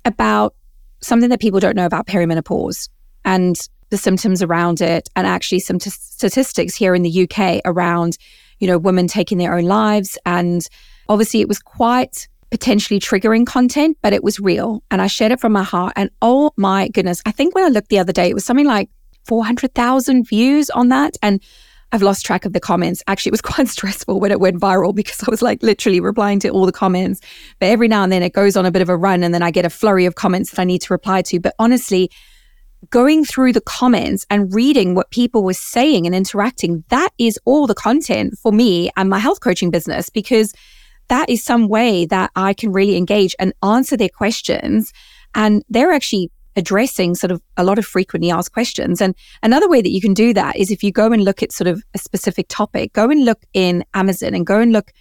about 0.04 0.54
something 1.00 1.30
that 1.30 1.40
people 1.40 1.60
don't 1.60 1.76
know 1.76 1.86
about 1.86 2.06
perimenopause 2.06 2.88
and 3.24 3.68
the 3.90 3.98
symptoms 3.98 4.42
around 4.42 4.80
it, 4.80 5.10
and 5.16 5.26
actually 5.26 5.60
some 5.60 5.78
t- 5.78 5.90
statistics 5.90 6.74
here 6.74 6.94
in 6.94 7.02
the 7.02 7.28
UK 7.28 7.60
around, 7.66 8.16
you 8.58 8.66
know, 8.66 8.78
women 8.78 9.06
taking 9.06 9.36
their 9.36 9.54
own 9.54 9.64
lives. 9.64 10.16
And 10.24 10.66
obviously, 11.10 11.42
it 11.42 11.48
was 11.48 11.58
quite 11.58 12.26
potentially 12.50 12.98
triggering 12.98 13.46
content, 13.46 13.98
but 14.00 14.14
it 14.14 14.24
was 14.24 14.40
real. 14.40 14.82
And 14.90 15.02
I 15.02 15.08
shared 15.08 15.30
it 15.30 15.40
from 15.40 15.52
my 15.52 15.62
heart. 15.62 15.92
And 15.94 16.10
oh 16.22 16.52
my 16.56 16.88
goodness, 16.88 17.20
I 17.26 17.32
think 17.32 17.54
when 17.54 17.64
I 17.64 17.68
looked 17.68 17.90
the 17.90 17.98
other 17.98 18.12
day, 18.12 18.28
it 18.28 18.34
was 18.34 18.44
something 18.44 18.66
like 18.66 18.88
400,000 19.26 20.26
views 20.26 20.70
on 20.70 20.88
that. 20.88 21.16
And 21.22 21.42
I've 21.92 22.02
lost 22.02 22.24
track 22.24 22.44
of 22.46 22.54
the 22.54 22.60
comments. 22.60 23.02
Actually, 23.06 23.30
it 23.30 23.32
was 23.32 23.42
quite 23.52 23.68
stressful 23.68 24.18
when 24.18 24.32
it 24.32 24.40
went 24.40 24.58
viral 24.58 24.94
because 24.94 25.22
I 25.22 25.30
was 25.30 25.42
like 25.42 25.62
literally 25.62 26.00
replying 26.00 26.40
to 26.40 26.48
all 26.48 26.66
the 26.66 26.72
comments. 26.72 27.20
But 27.60 27.66
every 27.66 27.88
now 27.88 28.02
and 28.02 28.10
then 28.10 28.22
it 28.22 28.32
goes 28.32 28.56
on 28.56 28.66
a 28.66 28.70
bit 28.70 28.82
of 28.82 28.88
a 28.88 28.96
run 28.96 29.22
and 29.22 29.32
then 29.32 29.42
I 29.42 29.50
get 29.50 29.64
a 29.64 29.70
flurry 29.70 30.06
of 30.06 30.14
comments 30.14 30.50
that 30.50 30.60
I 30.60 30.64
need 30.64 30.80
to 30.82 30.92
reply 30.92 31.22
to. 31.22 31.38
But 31.38 31.54
honestly, 31.58 32.10
going 32.90 33.24
through 33.24 33.52
the 33.52 33.60
comments 33.60 34.26
and 34.30 34.52
reading 34.52 34.94
what 34.94 35.10
people 35.10 35.44
were 35.44 35.54
saying 35.54 36.06
and 36.06 36.14
interacting, 36.14 36.82
that 36.88 37.10
is 37.18 37.38
all 37.44 37.66
the 37.66 37.74
content 37.74 38.36
for 38.38 38.52
me 38.52 38.90
and 38.96 39.08
my 39.08 39.18
health 39.18 39.40
coaching 39.40 39.70
business 39.70 40.10
because 40.10 40.52
that 41.08 41.28
is 41.28 41.44
some 41.44 41.68
way 41.68 42.06
that 42.06 42.30
I 42.34 42.54
can 42.54 42.72
really 42.72 42.96
engage 42.96 43.36
and 43.38 43.52
answer 43.62 43.96
their 43.96 44.08
questions. 44.08 44.92
And 45.34 45.62
they're 45.68 45.92
actually 45.92 46.30
addressing 46.56 47.14
sort 47.14 47.30
of 47.30 47.42
a 47.56 47.64
lot 47.64 47.78
of 47.78 47.86
frequently 47.86 48.30
asked 48.30 48.52
questions. 48.52 49.00
And 49.00 49.14
another 49.42 49.68
way 49.68 49.80
that 49.80 49.90
you 49.90 50.00
can 50.00 50.14
do 50.14 50.34
that 50.34 50.56
is 50.56 50.70
if 50.70 50.82
you 50.82 50.92
go 50.92 51.12
and 51.12 51.24
look 51.24 51.42
at 51.42 51.52
sort 51.52 51.68
of 51.68 51.82
a 51.94 51.98
specific 51.98 52.46
topic, 52.48 52.92
go 52.92 53.10
and 53.10 53.24
look 53.24 53.42
in 53.52 53.84
Amazon 53.94 54.34
and 54.34 54.46
go 54.46 54.60
and 54.60 54.72
look 54.72 54.92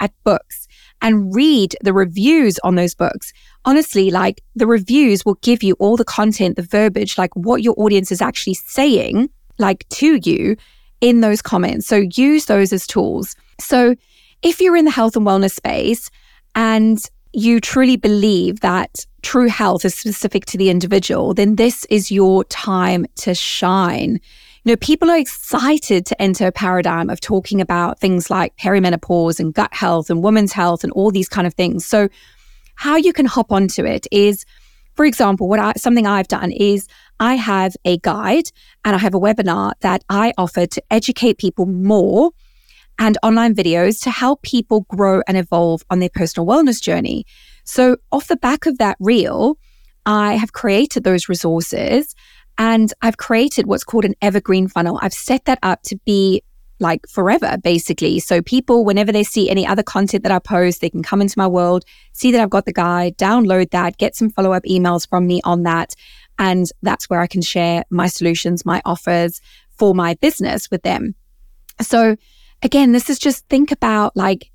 at 0.00 0.12
books 0.24 0.66
and 1.02 1.34
read 1.34 1.76
the 1.82 1.92
reviews 1.92 2.58
on 2.60 2.74
those 2.74 2.94
books. 2.94 3.32
Honestly, 3.64 4.10
like 4.10 4.42
the 4.54 4.66
reviews 4.66 5.24
will 5.24 5.38
give 5.42 5.62
you 5.62 5.74
all 5.78 5.96
the 5.96 6.04
content, 6.04 6.56
the 6.56 6.62
verbiage, 6.62 7.18
like 7.18 7.34
what 7.34 7.62
your 7.62 7.74
audience 7.76 8.10
is 8.10 8.22
actually 8.22 8.54
saying, 8.54 9.28
like 9.58 9.88
to 9.90 10.18
you 10.22 10.56
in 11.00 11.20
those 11.20 11.42
comments. 11.42 11.86
So 11.86 12.04
use 12.16 12.46
those 12.46 12.72
as 12.72 12.86
tools. 12.86 13.36
So 13.60 13.94
if 14.42 14.60
you're 14.60 14.76
in 14.76 14.84
the 14.84 14.90
health 14.90 15.16
and 15.16 15.26
wellness 15.26 15.52
space 15.52 16.10
and 16.54 16.98
you 17.36 17.60
truly 17.60 17.98
believe 17.98 18.60
that 18.60 19.04
true 19.20 19.46
health 19.46 19.84
is 19.84 19.94
specific 19.94 20.46
to 20.46 20.56
the 20.56 20.70
individual, 20.70 21.34
then 21.34 21.56
this 21.56 21.84
is 21.90 22.10
your 22.10 22.44
time 22.44 23.04
to 23.16 23.34
shine. 23.34 24.18
You 24.64 24.72
know, 24.72 24.76
people 24.76 25.10
are 25.10 25.18
excited 25.18 26.06
to 26.06 26.20
enter 26.20 26.46
a 26.46 26.52
paradigm 26.52 27.10
of 27.10 27.20
talking 27.20 27.60
about 27.60 28.00
things 28.00 28.30
like 28.30 28.56
perimenopause 28.56 29.38
and 29.38 29.52
gut 29.52 29.74
health 29.74 30.08
and 30.08 30.22
women's 30.22 30.54
health 30.54 30.82
and 30.82 30.90
all 30.94 31.10
these 31.10 31.28
kind 31.28 31.46
of 31.46 31.52
things. 31.52 31.84
So, 31.84 32.08
how 32.74 32.96
you 32.96 33.12
can 33.12 33.26
hop 33.26 33.52
onto 33.52 33.84
it 33.84 34.06
is, 34.10 34.46
for 34.94 35.04
example, 35.04 35.46
what 35.46 35.58
I, 35.58 35.74
something 35.76 36.06
I've 36.06 36.28
done 36.28 36.52
is 36.52 36.88
I 37.20 37.34
have 37.34 37.76
a 37.84 37.98
guide 37.98 38.50
and 38.82 38.96
I 38.96 38.98
have 38.98 39.14
a 39.14 39.20
webinar 39.20 39.72
that 39.80 40.02
I 40.08 40.32
offer 40.38 40.64
to 40.64 40.82
educate 40.90 41.36
people 41.36 41.66
more 41.66 42.32
and 42.98 43.18
online 43.22 43.54
videos 43.54 44.02
to 44.02 44.10
help 44.10 44.42
people 44.42 44.86
grow 44.88 45.22
and 45.26 45.36
evolve 45.36 45.82
on 45.90 45.98
their 45.98 46.10
personal 46.12 46.46
wellness 46.46 46.80
journey. 46.80 47.24
So, 47.64 47.96
off 48.12 48.28
the 48.28 48.36
back 48.36 48.66
of 48.66 48.78
that 48.78 48.96
reel, 49.00 49.58
I 50.06 50.34
have 50.34 50.52
created 50.52 51.04
those 51.04 51.28
resources 51.28 52.14
and 52.58 52.92
I've 53.02 53.16
created 53.16 53.66
what's 53.66 53.84
called 53.84 54.04
an 54.04 54.14
evergreen 54.22 54.68
funnel. 54.68 54.98
I've 55.02 55.12
set 55.12 55.44
that 55.44 55.58
up 55.62 55.82
to 55.82 55.96
be 56.06 56.42
like 56.78 57.06
forever, 57.08 57.56
basically. 57.62 58.20
So, 58.20 58.40
people, 58.42 58.84
whenever 58.84 59.12
they 59.12 59.24
see 59.24 59.50
any 59.50 59.66
other 59.66 59.82
content 59.82 60.22
that 60.22 60.32
I 60.32 60.38
post, 60.38 60.80
they 60.80 60.90
can 60.90 61.02
come 61.02 61.20
into 61.20 61.38
my 61.38 61.46
world, 61.46 61.84
see 62.12 62.30
that 62.32 62.40
I've 62.40 62.50
got 62.50 62.66
the 62.66 62.72
guide, 62.72 63.16
download 63.16 63.70
that, 63.70 63.98
get 63.98 64.14
some 64.14 64.30
follow 64.30 64.52
up 64.52 64.64
emails 64.64 65.08
from 65.08 65.26
me 65.26 65.40
on 65.44 65.64
that. 65.64 65.94
And 66.38 66.66
that's 66.82 67.08
where 67.08 67.20
I 67.20 67.26
can 67.26 67.42
share 67.42 67.84
my 67.90 68.08
solutions, 68.08 68.66
my 68.66 68.82
offers 68.84 69.40
for 69.70 69.94
my 69.94 70.14
business 70.14 70.70
with 70.70 70.82
them. 70.82 71.14
So, 71.80 72.16
again, 72.62 72.92
this 72.92 73.10
is 73.10 73.18
just 73.18 73.46
think 73.48 73.72
about 73.72 74.16
like 74.16 74.50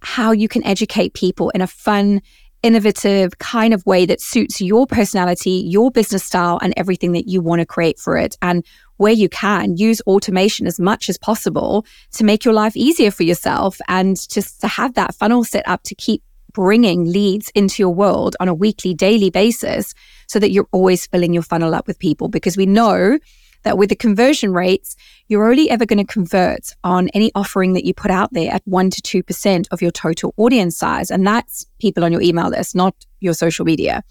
how 0.00 0.32
you 0.32 0.48
can 0.48 0.64
educate 0.64 1.14
people 1.14 1.50
in 1.50 1.60
a 1.60 1.66
fun, 1.66 2.20
innovative 2.62 3.38
kind 3.38 3.74
of 3.74 3.84
way 3.86 4.06
that 4.06 4.20
suits 4.20 4.60
your 4.60 4.86
personality, 4.86 5.62
your 5.66 5.90
business 5.90 6.24
style, 6.24 6.58
and 6.62 6.74
everything 6.76 7.12
that 7.12 7.28
you 7.28 7.40
want 7.40 7.60
to 7.60 7.66
create 7.66 7.98
for 7.98 8.16
it. 8.16 8.36
And 8.42 8.64
where 8.96 9.12
you 9.12 9.28
can, 9.28 9.76
use 9.76 10.00
automation 10.02 10.66
as 10.66 10.78
much 10.78 11.08
as 11.08 11.18
possible 11.18 11.84
to 12.12 12.24
make 12.24 12.44
your 12.44 12.54
life 12.54 12.76
easier 12.76 13.10
for 13.10 13.24
yourself 13.24 13.78
and 13.88 14.16
just 14.28 14.60
to 14.60 14.68
have 14.68 14.94
that 14.94 15.14
funnel 15.14 15.44
set 15.44 15.66
up 15.66 15.82
to 15.84 15.94
keep 15.94 16.22
bringing 16.52 17.04
leads 17.04 17.50
into 17.54 17.82
your 17.82 17.92
world 17.92 18.36
on 18.40 18.48
a 18.48 18.54
weekly, 18.54 18.94
daily 18.94 19.28
basis 19.28 19.92
so 20.28 20.38
that 20.38 20.52
you're 20.52 20.68
always 20.70 21.06
filling 21.06 21.34
your 21.34 21.42
funnel 21.42 21.74
up 21.74 21.86
with 21.86 21.98
people 21.98 22.28
because 22.28 22.56
we 22.56 22.64
know 22.64 23.18
that 23.64 23.76
with 23.76 23.88
the 23.88 23.96
conversion 23.96 24.52
rates, 24.52 24.96
you're 25.28 25.50
only 25.50 25.68
ever 25.68 25.84
going 25.84 26.04
to 26.04 26.12
convert 26.12 26.74
on 26.84 27.08
any 27.08 27.30
offering 27.34 27.72
that 27.72 27.84
you 27.84 27.92
put 27.92 28.10
out 28.10 28.32
there 28.32 28.52
at 28.52 28.64
1% 28.66 29.02
to 29.02 29.22
2% 29.22 29.66
of 29.70 29.82
your 29.82 29.90
total 29.90 30.32
audience 30.36 30.76
size. 30.76 31.10
And 31.10 31.26
that's 31.26 31.66
people 31.78 32.04
on 32.04 32.12
your 32.12 32.22
email 32.22 32.48
list, 32.48 32.74
not 32.74 32.94
your 33.20 33.34
social 33.34 33.64
media. 33.64 34.02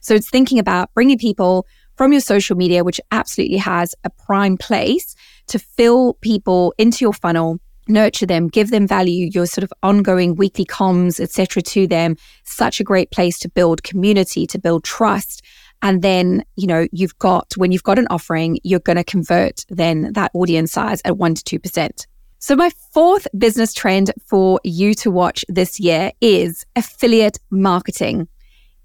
So 0.00 0.14
it's 0.14 0.28
thinking 0.28 0.58
about 0.58 0.92
bringing 0.94 1.18
people 1.18 1.66
from 1.96 2.12
your 2.12 2.20
social 2.20 2.56
media, 2.56 2.84
which 2.84 3.00
absolutely 3.12 3.58
has 3.58 3.94
a 4.04 4.10
prime 4.10 4.56
place 4.56 5.14
to 5.46 5.58
fill 5.58 6.14
people 6.14 6.74
into 6.78 7.04
your 7.04 7.12
funnel 7.12 7.60
nurture 7.88 8.26
them 8.26 8.48
give 8.48 8.70
them 8.70 8.86
value 8.86 9.28
your 9.32 9.46
sort 9.46 9.64
of 9.64 9.72
ongoing 9.82 10.36
weekly 10.36 10.64
comms 10.64 11.18
etc 11.18 11.60
to 11.60 11.86
them 11.86 12.16
such 12.44 12.78
a 12.78 12.84
great 12.84 13.10
place 13.10 13.38
to 13.38 13.48
build 13.48 13.82
community 13.82 14.46
to 14.46 14.58
build 14.58 14.84
trust 14.84 15.44
and 15.82 16.00
then, 16.00 16.44
you 16.56 16.66
know, 16.66 16.86
you've 16.92 17.18
got, 17.18 17.52
when 17.56 17.72
you've 17.72 17.82
got 17.82 17.98
an 17.98 18.06
offering, 18.08 18.58
you're 18.62 18.80
going 18.80 18.96
to 18.96 19.04
convert 19.04 19.66
then 19.68 20.12
that 20.12 20.30
audience 20.32 20.72
size 20.72 21.02
at 21.04 21.14
1% 21.14 21.42
to 21.42 21.58
2%. 21.58 22.06
So, 22.38 22.56
my 22.56 22.70
fourth 22.92 23.26
business 23.36 23.72
trend 23.72 24.12
for 24.26 24.60
you 24.64 24.94
to 24.94 25.10
watch 25.10 25.44
this 25.48 25.78
year 25.78 26.12
is 26.20 26.64
affiliate 26.74 27.38
marketing. 27.50 28.26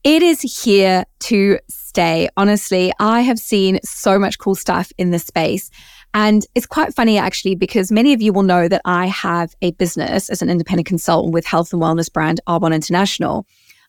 It 0.03 0.21
is 0.21 0.41
here 0.63 1.05
to 1.21 1.59
stay. 1.67 2.29
Honestly, 2.37 2.93
I 2.99 3.21
have 3.21 3.39
seen 3.39 3.79
so 3.83 4.19
much 4.19 4.37
cool 4.37 4.55
stuff 4.55 4.91
in 4.97 5.11
this 5.11 5.25
space. 5.25 5.69
And 6.13 6.45
it's 6.55 6.65
quite 6.65 6.95
funny 6.95 7.17
actually, 7.17 7.55
because 7.55 7.91
many 7.91 8.13
of 8.13 8.21
you 8.21 8.31
will 8.31 8.43
know 8.43 8.67
that 8.67 8.81
I 8.85 9.07
have 9.07 9.55
a 9.61 9.71
business 9.71 10.29
as 10.29 10.41
an 10.41 10.49
independent 10.49 10.87
consultant 10.87 11.33
with 11.33 11.45
health 11.45 11.73
and 11.73 11.81
wellness 11.81 12.11
brand 12.11 12.39
Arbonne 12.47 12.73
International. 12.73 13.45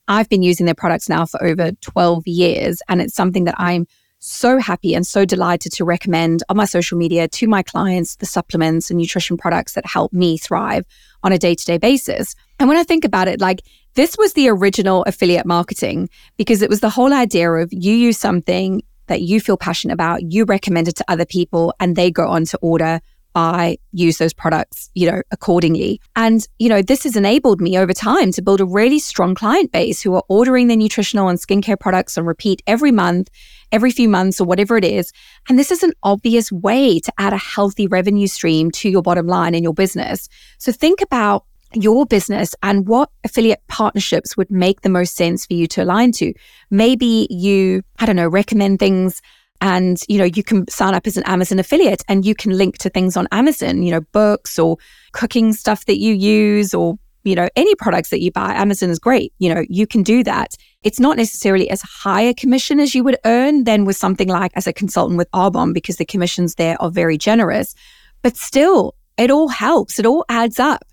I've 0.08 0.28
been 0.28 0.42
using 0.42 0.66
their 0.66 0.74
products 0.74 1.08
now 1.08 1.26
for 1.26 1.42
over 1.44 1.72
12 1.82 2.26
years, 2.26 2.80
and 2.88 3.00
it's 3.00 3.14
something 3.14 3.44
that 3.44 3.54
I'm 3.58 3.86
so 4.20 4.58
happy 4.58 4.94
and 4.94 5.06
so 5.06 5.24
delighted 5.24 5.72
to 5.72 5.84
recommend 5.84 6.42
on 6.48 6.56
my 6.56 6.64
social 6.64 6.98
media 6.98 7.28
to 7.28 7.46
my 7.46 7.62
clients 7.62 8.16
the 8.16 8.26
supplements 8.26 8.90
and 8.90 8.98
nutrition 8.98 9.36
products 9.36 9.74
that 9.74 9.86
help 9.86 10.12
me 10.12 10.36
thrive 10.36 10.84
on 11.22 11.32
a 11.32 11.38
day 11.38 11.54
to 11.54 11.64
day 11.64 11.78
basis. 11.78 12.34
And 12.58 12.68
when 12.68 12.78
I 12.78 12.82
think 12.82 13.04
about 13.04 13.28
it, 13.28 13.40
like 13.40 13.62
this 13.94 14.16
was 14.18 14.32
the 14.32 14.48
original 14.48 15.04
affiliate 15.04 15.46
marketing 15.46 16.08
because 16.36 16.62
it 16.62 16.70
was 16.70 16.80
the 16.80 16.90
whole 16.90 17.12
idea 17.12 17.50
of 17.50 17.68
you 17.72 17.94
use 17.94 18.18
something 18.18 18.82
that 19.06 19.22
you 19.22 19.40
feel 19.40 19.56
passionate 19.56 19.94
about, 19.94 20.22
you 20.22 20.44
recommend 20.44 20.88
it 20.88 20.96
to 20.96 21.04
other 21.08 21.24
people, 21.24 21.72
and 21.80 21.96
they 21.96 22.10
go 22.10 22.28
on 22.28 22.44
to 22.46 22.58
order 22.58 23.00
buy, 23.32 23.78
use 23.92 24.18
those 24.18 24.32
products, 24.32 24.90
you 24.94 25.10
know, 25.10 25.22
accordingly. 25.30 26.00
And, 26.16 26.46
you 26.58 26.68
know, 26.68 26.82
this 26.82 27.04
has 27.04 27.16
enabled 27.16 27.60
me 27.60 27.78
over 27.78 27.92
time 27.92 28.32
to 28.32 28.42
build 28.42 28.60
a 28.60 28.64
really 28.64 28.98
strong 28.98 29.34
client 29.34 29.72
base 29.72 30.02
who 30.02 30.14
are 30.14 30.24
ordering 30.28 30.66
their 30.66 30.76
nutritional 30.76 31.28
and 31.28 31.38
skincare 31.38 31.78
products 31.78 32.18
on 32.18 32.24
repeat 32.24 32.62
every 32.66 32.92
month, 32.92 33.28
every 33.72 33.90
few 33.90 34.08
months, 34.08 34.40
or 34.40 34.44
whatever 34.44 34.76
it 34.76 34.84
is. 34.84 35.12
And 35.48 35.58
this 35.58 35.70
is 35.70 35.82
an 35.82 35.92
obvious 36.02 36.50
way 36.50 37.00
to 37.00 37.12
add 37.18 37.32
a 37.32 37.38
healthy 37.38 37.86
revenue 37.86 38.26
stream 38.26 38.70
to 38.72 38.88
your 38.88 39.02
bottom 39.02 39.26
line 39.26 39.54
in 39.54 39.62
your 39.62 39.74
business. 39.74 40.28
So 40.58 40.72
think 40.72 41.00
about 41.00 41.44
your 41.74 42.06
business 42.06 42.54
and 42.62 42.88
what 42.88 43.10
affiliate 43.24 43.62
partnerships 43.68 44.36
would 44.36 44.50
make 44.50 44.80
the 44.80 44.88
most 44.88 45.16
sense 45.16 45.44
for 45.44 45.54
you 45.54 45.66
to 45.68 45.84
align 45.84 46.12
to. 46.12 46.32
Maybe 46.70 47.26
you, 47.30 47.82
I 47.98 48.06
don't 48.06 48.16
know, 48.16 48.28
recommend 48.28 48.78
things 48.78 49.20
and, 49.60 50.00
you 50.08 50.18
know, 50.18 50.24
you 50.24 50.42
can 50.42 50.68
sign 50.68 50.94
up 50.94 51.06
as 51.06 51.16
an 51.16 51.24
Amazon 51.24 51.58
affiliate 51.58 52.02
and 52.08 52.24
you 52.24 52.34
can 52.34 52.56
link 52.56 52.78
to 52.78 52.90
things 52.90 53.16
on 53.16 53.26
Amazon, 53.32 53.82
you 53.82 53.90
know, 53.90 54.00
books 54.12 54.58
or 54.58 54.76
cooking 55.12 55.52
stuff 55.52 55.84
that 55.86 55.98
you 55.98 56.14
use 56.14 56.72
or, 56.72 56.96
you 57.24 57.34
know, 57.34 57.48
any 57.56 57.74
products 57.74 58.10
that 58.10 58.20
you 58.20 58.30
buy. 58.30 58.52
Amazon 58.54 58.90
is 58.90 58.98
great. 58.98 59.32
You 59.38 59.52
know, 59.52 59.64
you 59.68 59.86
can 59.86 60.02
do 60.02 60.22
that. 60.24 60.54
It's 60.84 61.00
not 61.00 61.16
necessarily 61.16 61.68
as 61.70 61.82
high 61.82 62.22
a 62.22 62.34
commission 62.34 62.78
as 62.78 62.94
you 62.94 63.02
would 63.02 63.18
earn 63.24 63.64
than 63.64 63.84
with 63.84 63.96
something 63.96 64.28
like 64.28 64.52
as 64.54 64.66
a 64.66 64.72
consultant 64.72 65.18
with 65.18 65.30
Arbonne 65.32 65.74
because 65.74 65.96
the 65.96 66.04
commissions 66.04 66.54
there 66.54 66.80
are 66.80 66.90
very 66.90 67.18
generous. 67.18 67.74
But 68.22 68.36
still, 68.36 68.94
it 69.16 69.30
all 69.30 69.48
helps. 69.48 69.98
It 69.98 70.06
all 70.06 70.24
adds 70.28 70.60
up. 70.60 70.84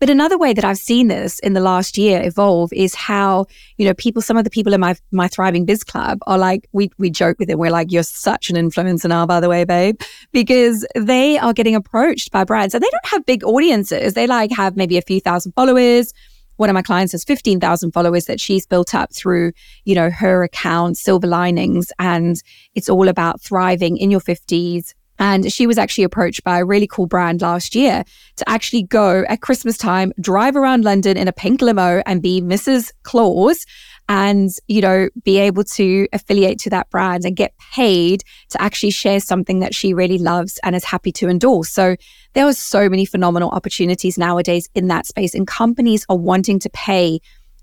But 0.00 0.10
another 0.10 0.38
way 0.38 0.52
that 0.52 0.64
I've 0.64 0.78
seen 0.78 1.08
this 1.08 1.40
in 1.40 1.54
the 1.54 1.60
last 1.60 1.98
year 1.98 2.22
evolve 2.22 2.72
is 2.72 2.94
how, 2.94 3.46
you 3.78 3.84
know, 3.84 3.94
people, 3.94 4.22
some 4.22 4.36
of 4.36 4.44
the 4.44 4.50
people 4.50 4.72
in 4.72 4.80
my, 4.80 4.94
my 5.10 5.26
Thriving 5.26 5.64
Biz 5.64 5.82
Club 5.82 6.18
are 6.26 6.38
like, 6.38 6.68
we, 6.72 6.90
we 6.98 7.10
joke 7.10 7.38
with 7.40 7.48
them. 7.48 7.58
We're 7.58 7.72
like, 7.72 7.90
you're 7.90 8.04
such 8.04 8.48
an 8.48 8.56
influencer 8.56 9.08
now, 9.08 9.26
by 9.26 9.40
the 9.40 9.48
way, 9.48 9.64
babe, 9.64 10.00
because 10.30 10.86
they 10.94 11.36
are 11.38 11.52
getting 11.52 11.74
approached 11.74 12.30
by 12.30 12.44
brands 12.44 12.74
and 12.74 12.82
they 12.82 12.90
don't 12.90 13.06
have 13.06 13.26
big 13.26 13.42
audiences. 13.42 14.14
They 14.14 14.28
like 14.28 14.52
have 14.52 14.76
maybe 14.76 14.98
a 14.98 15.02
few 15.02 15.20
thousand 15.20 15.52
followers. 15.52 16.12
One 16.58 16.70
of 16.70 16.74
my 16.74 16.82
clients 16.82 17.12
has 17.12 17.24
15,000 17.24 17.90
followers 17.90 18.26
that 18.26 18.40
she's 18.40 18.66
built 18.66 18.94
up 18.94 19.12
through, 19.12 19.52
you 19.84 19.96
know, 19.96 20.10
her 20.10 20.44
account, 20.44 20.96
Silver 20.96 21.26
Linings. 21.26 21.90
And 21.98 22.40
it's 22.76 22.88
all 22.88 23.08
about 23.08 23.40
thriving 23.40 23.96
in 23.96 24.12
your 24.12 24.20
50s, 24.20 24.92
and 25.18 25.52
she 25.52 25.66
was 25.66 25.78
actually 25.78 26.04
approached 26.04 26.44
by 26.44 26.58
a 26.58 26.64
really 26.64 26.86
cool 26.86 27.06
brand 27.06 27.42
last 27.42 27.74
year 27.74 28.04
to 28.36 28.48
actually 28.48 28.82
go 28.82 29.24
at 29.28 29.40
Christmas 29.40 29.76
time, 29.76 30.12
drive 30.20 30.56
around 30.56 30.84
London 30.84 31.16
in 31.16 31.28
a 31.28 31.32
pink 31.32 31.60
limo 31.60 32.02
and 32.06 32.22
be 32.22 32.40
Mrs. 32.40 32.92
Claus 33.02 33.66
and, 34.08 34.50
you 34.68 34.80
know, 34.80 35.08
be 35.22 35.38
able 35.38 35.64
to 35.64 36.08
affiliate 36.12 36.58
to 36.60 36.70
that 36.70 36.88
brand 36.88 37.24
and 37.24 37.36
get 37.36 37.52
paid 37.74 38.24
to 38.48 38.60
actually 38.60 38.90
share 38.90 39.20
something 39.20 39.58
that 39.58 39.74
she 39.74 39.92
really 39.92 40.18
loves 40.18 40.58
and 40.62 40.74
is 40.74 40.84
happy 40.84 41.12
to 41.12 41.28
endorse. 41.28 41.68
So 41.68 41.96
there 42.32 42.46
are 42.46 42.54
so 42.54 42.88
many 42.88 43.04
phenomenal 43.04 43.50
opportunities 43.50 44.16
nowadays 44.16 44.68
in 44.74 44.88
that 44.88 45.06
space 45.06 45.34
and 45.34 45.46
companies 45.46 46.06
are 46.08 46.16
wanting 46.16 46.58
to 46.60 46.70
pay 46.70 47.20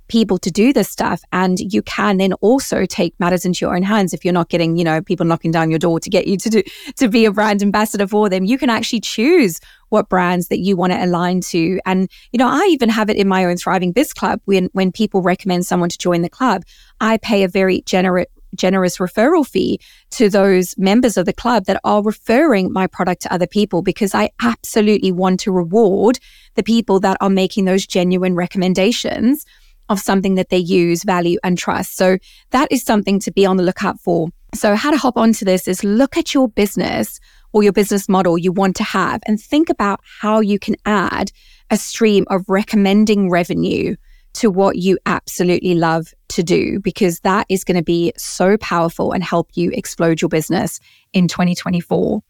people 0.08 0.38
to 0.40 0.52
do 0.52 0.74
this 0.74 0.90
stuff. 0.90 1.22
And 1.32 1.60
you 1.60 1.82
can 1.82 2.18
then 2.18 2.34
also 2.34 2.86
take 2.86 3.14
matters 3.20 3.46
into 3.46 3.66
your 3.66 3.76
own 3.76 3.84
hands 3.84 4.14
if 4.14 4.24
you're 4.24 4.34
not 4.34 4.50
getting, 4.50 4.78
you 4.78 4.84
know, 4.84 5.02
people 5.02 5.26
knocking 5.26 5.52
down 5.52 5.70
your 5.70 5.80
door 5.80 6.00
to 6.00 6.10
get 6.10 6.28
you 6.28 6.38
to 6.38 6.50
do 6.50 6.64
to 6.98 7.08
be 7.08 7.26
a 7.26 7.32
brand 7.32 7.62
ambassador 7.62 8.08
for 8.08 8.30
them. 8.30 8.46
You 8.46 8.58
can 8.58 8.70
actually 8.70 9.02
choose 9.02 9.60
what 9.90 10.10
brands 10.10 10.48
that 10.48 10.60
you 10.60 10.76
want 10.76 10.94
to 10.94 11.04
align 11.04 11.42
to. 11.42 11.80
And, 11.86 12.10
you 12.32 12.38
know, 12.38 12.48
I 12.48 12.68
even 12.72 12.90
have 12.90 13.10
it 13.10 13.18
in 13.18 13.28
my 13.28 13.46
own 13.46 13.58
Thriving 13.58 13.92
Biz 13.92 14.14
Club 14.14 14.42
when 14.46 14.70
when 14.74 14.92
people 14.92 15.22
recommend 15.22 15.66
someone 15.66 15.90
to 15.90 15.98
join 15.98 16.22
the 16.22 16.30
club, 16.30 16.64
I 17.00 17.18
pay 17.18 17.44
a 17.44 17.48
very 17.48 17.82
generous 17.82 18.26
generous 18.56 18.98
referral 18.98 19.46
fee 19.46 19.80
to 20.12 20.30
those 20.30 20.78
members 20.78 21.18
of 21.18 21.26
the 21.26 21.34
club 21.34 21.66
that 21.66 21.80
are 21.84 22.02
referring 22.02 22.72
my 22.72 22.88
product 22.88 23.22
to 23.24 23.34
other 23.34 23.48
people 23.48 23.82
because 23.82 24.16
I 24.16 24.30
absolutely 24.42 25.12
want 25.12 25.40
to 25.42 25.52
reward 25.52 26.20
the 26.56 26.64
people 26.64 27.00
that 27.02 27.18
are 27.22 27.30
making 27.30 27.66
those 27.66 27.86
genuine 27.86 28.36
recommendations 28.36 29.46
of 29.90 30.00
something 30.00 30.36
that 30.36 30.50
they 30.50 30.58
use, 30.58 31.04
value, 31.04 31.38
and 31.44 31.58
trust. 31.58 31.96
So 31.96 32.18
that 32.52 32.72
is 32.72 32.84
something 32.84 33.20
to 33.20 33.32
be 33.32 33.46
on 33.46 33.58
the 33.58 33.64
lookout 33.64 34.00
for. 34.00 34.30
So, 34.54 34.76
how 34.76 34.92
to 34.92 34.98
hop 34.98 35.18
onto 35.18 35.44
this 35.44 35.68
is 35.68 35.84
look 35.84 36.18
at 36.18 36.34
your 36.34 36.48
business 36.48 37.20
or 37.52 37.62
your 37.62 37.74
business 37.74 38.08
model 38.08 38.38
you 38.38 38.52
want 38.52 38.76
to 38.78 38.84
have 38.84 39.22
and 39.28 39.40
think 39.40 39.70
about 39.70 40.00
how 40.22 40.40
you 40.40 40.60
can 40.60 40.76
add 40.86 41.32
a 41.70 41.78
stream 41.78 42.26
of 42.30 42.46
recommending 42.48 43.30
revenue 43.30 43.96
to 44.34 44.50
what 44.50 44.76
you 44.78 44.98
absolutely 45.06 45.76
love 45.76 46.14
to 46.30 46.44
do, 46.44 46.80
because 46.80 47.22
that 47.22 47.46
is 47.50 47.64
going 47.64 47.78
to 47.78 47.84
be 47.84 48.12
so 48.18 48.58
powerful 48.58 49.14
and 49.14 49.24
help 49.24 49.50
you 49.56 49.72
explode 49.72 50.22
your 50.22 50.30
business 50.30 50.80
in 51.14 51.28
2024. 51.28 52.22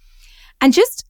And 0.62 0.71
just 0.71 1.05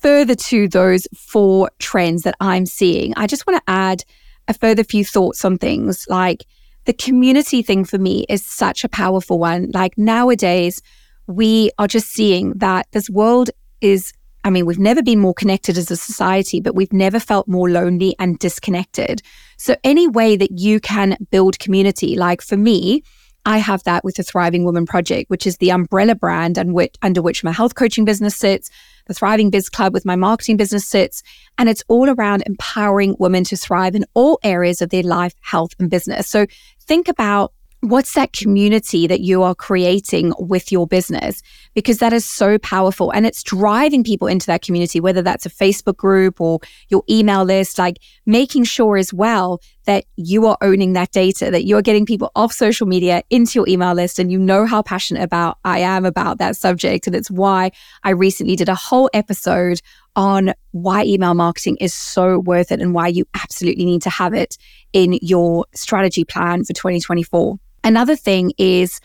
further 0.00 0.34
to 0.34 0.68
those 0.68 1.06
four 1.16 1.70
trends 1.78 2.22
that 2.22 2.36
I'm 2.40 2.66
seeing, 2.66 3.12
I 3.16 3.26
just 3.26 3.46
want 3.46 3.58
to 3.64 3.70
add 3.70 4.04
a 4.48 4.54
further 4.54 4.82
few 4.82 5.04
thoughts 5.04 5.44
on 5.44 5.58
things 5.58 6.06
like 6.08 6.44
the 6.86 6.92
community 6.94 7.62
thing 7.62 7.84
for 7.84 7.98
me 7.98 8.24
is 8.28 8.44
such 8.44 8.82
a 8.82 8.88
powerful 8.88 9.38
one. 9.38 9.70
Like 9.74 9.96
nowadays, 9.98 10.80
we 11.26 11.70
are 11.78 11.86
just 11.86 12.08
seeing 12.08 12.54
that 12.54 12.86
this 12.92 13.10
world 13.10 13.50
is, 13.82 14.14
I 14.42 14.48
mean, 14.50 14.64
we've 14.64 14.78
never 14.78 15.02
been 15.02 15.18
more 15.18 15.34
connected 15.34 15.76
as 15.76 15.90
a 15.90 15.96
society, 15.96 16.60
but 16.60 16.74
we've 16.74 16.92
never 16.92 17.20
felt 17.20 17.46
more 17.46 17.68
lonely 17.68 18.16
and 18.18 18.38
disconnected. 18.38 19.20
So, 19.58 19.76
any 19.84 20.08
way 20.08 20.36
that 20.36 20.52
you 20.52 20.80
can 20.80 21.18
build 21.30 21.58
community, 21.58 22.16
like 22.16 22.40
for 22.40 22.56
me, 22.56 23.02
I 23.44 23.58
have 23.58 23.82
that 23.84 24.04
with 24.04 24.16
the 24.16 24.22
Thriving 24.22 24.64
Woman 24.64 24.86
Project, 24.86 25.30
which 25.30 25.46
is 25.46 25.58
the 25.58 25.70
umbrella 25.70 26.14
brand 26.14 26.58
and 26.58 26.74
under 27.02 27.22
which 27.22 27.44
my 27.44 27.52
health 27.52 27.74
coaching 27.74 28.04
business 28.04 28.36
sits, 28.36 28.70
the 29.08 29.14
Thriving 29.14 29.50
Biz 29.50 29.68
Club 29.68 29.92
with 29.92 30.04
my 30.04 30.14
marketing 30.14 30.56
business 30.56 30.86
sits. 30.86 31.22
And 31.58 31.68
it's 31.68 31.82
all 31.88 32.08
around 32.08 32.44
empowering 32.46 33.16
women 33.18 33.42
to 33.44 33.56
thrive 33.56 33.96
in 33.96 34.04
all 34.14 34.38
areas 34.44 34.80
of 34.80 34.90
their 34.90 35.02
life, 35.02 35.34
health, 35.40 35.72
and 35.80 35.90
business. 35.90 36.28
So 36.28 36.46
think 36.80 37.08
about 37.08 37.52
what's 37.80 38.14
that 38.14 38.32
community 38.32 39.06
that 39.06 39.20
you 39.20 39.42
are 39.42 39.54
creating 39.54 40.32
with 40.38 40.72
your 40.72 40.86
business? 40.86 41.42
Because 41.74 41.98
that 41.98 42.12
is 42.12 42.26
so 42.26 42.58
powerful 42.58 43.10
and 43.12 43.24
it's 43.24 43.42
driving 43.42 44.02
people 44.02 44.26
into 44.26 44.46
that 44.46 44.62
community 44.62 45.00
whether 45.00 45.22
that's 45.22 45.46
a 45.46 45.50
facebook 45.50 45.96
group 45.96 46.40
or 46.40 46.58
your 46.88 47.02
email 47.08 47.44
list 47.44 47.78
like 47.78 47.98
making 48.26 48.64
sure 48.64 48.96
as 48.96 49.12
well 49.12 49.60
that 49.84 50.04
you 50.16 50.46
are 50.46 50.58
owning 50.60 50.92
that 50.92 51.10
data 51.12 51.50
that 51.50 51.64
you're 51.64 51.82
getting 51.82 52.04
people 52.04 52.30
off 52.34 52.52
social 52.52 52.86
media 52.86 53.22
into 53.30 53.58
your 53.58 53.68
email 53.68 53.94
list 53.94 54.18
and 54.18 54.32
you 54.32 54.38
know 54.38 54.66
how 54.66 54.82
passionate 54.82 55.22
about 55.22 55.58
i 55.64 55.78
am 55.78 56.04
about 56.04 56.38
that 56.38 56.56
subject 56.56 57.06
and 57.06 57.14
it's 57.14 57.30
why 57.30 57.70
i 58.02 58.10
recently 58.10 58.56
did 58.56 58.68
a 58.68 58.74
whole 58.74 59.08
episode 59.14 59.80
on 60.16 60.52
why 60.72 61.04
email 61.04 61.34
marketing 61.34 61.76
is 61.80 61.94
so 61.94 62.40
worth 62.40 62.72
it 62.72 62.80
and 62.80 62.92
why 62.92 63.06
you 63.06 63.24
absolutely 63.34 63.84
need 63.84 64.02
to 64.02 64.10
have 64.10 64.34
it 64.34 64.56
in 64.92 65.18
your 65.22 65.64
strategy 65.74 66.24
plan 66.24 66.64
for 66.64 66.72
2024 66.72 67.58
Another 67.84 68.16
thing 68.16 68.52
is 68.58 69.00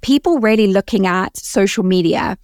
people 0.00 0.38
really 0.38 0.68
looking 0.68 1.06
at 1.06 1.36
social 1.36 1.84
media 1.84 2.38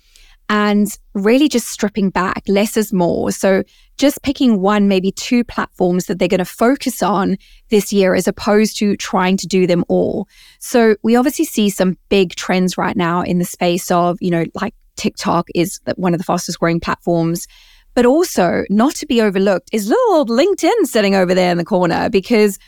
and 0.48 0.98
really 1.14 1.48
just 1.48 1.68
stripping 1.68 2.10
back. 2.10 2.42
Less 2.48 2.76
is 2.76 2.92
more. 2.92 3.30
So 3.30 3.62
just 3.96 4.22
picking 4.22 4.60
one, 4.60 4.88
maybe 4.88 5.10
two 5.12 5.44
platforms 5.44 6.06
that 6.06 6.18
they're 6.18 6.28
going 6.28 6.38
to 6.38 6.44
focus 6.44 7.02
on 7.02 7.38
this 7.70 7.92
year 7.92 8.14
as 8.14 8.28
opposed 8.28 8.76
to 8.78 8.96
trying 8.96 9.36
to 9.38 9.46
do 9.46 9.66
them 9.66 9.84
all. 9.88 10.28
So 10.58 10.96
we 11.02 11.16
obviously 11.16 11.44
see 11.44 11.70
some 11.70 11.96
big 12.08 12.34
trends 12.34 12.76
right 12.76 12.96
now 12.96 13.22
in 13.22 13.38
the 13.38 13.44
space 13.44 13.90
of, 13.90 14.18
you 14.20 14.30
know, 14.30 14.44
like 14.54 14.74
TikTok 14.96 15.48
is 15.54 15.80
one 15.96 16.12
of 16.12 16.18
the 16.18 16.24
fastest 16.24 16.58
growing 16.60 16.80
platforms. 16.80 17.46
But 17.94 18.06
also, 18.06 18.64
not 18.70 18.96
to 18.96 19.06
be 19.06 19.22
overlooked, 19.22 19.70
is 19.72 19.88
little 19.88 20.14
old 20.14 20.28
LinkedIn 20.28 20.84
sitting 20.84 21.14
over 21.14 21.32
there 21.32 21.52
in 21.52 21.58
the 21.58 21.64
corner 21.64 22.10
because 22.10 22.58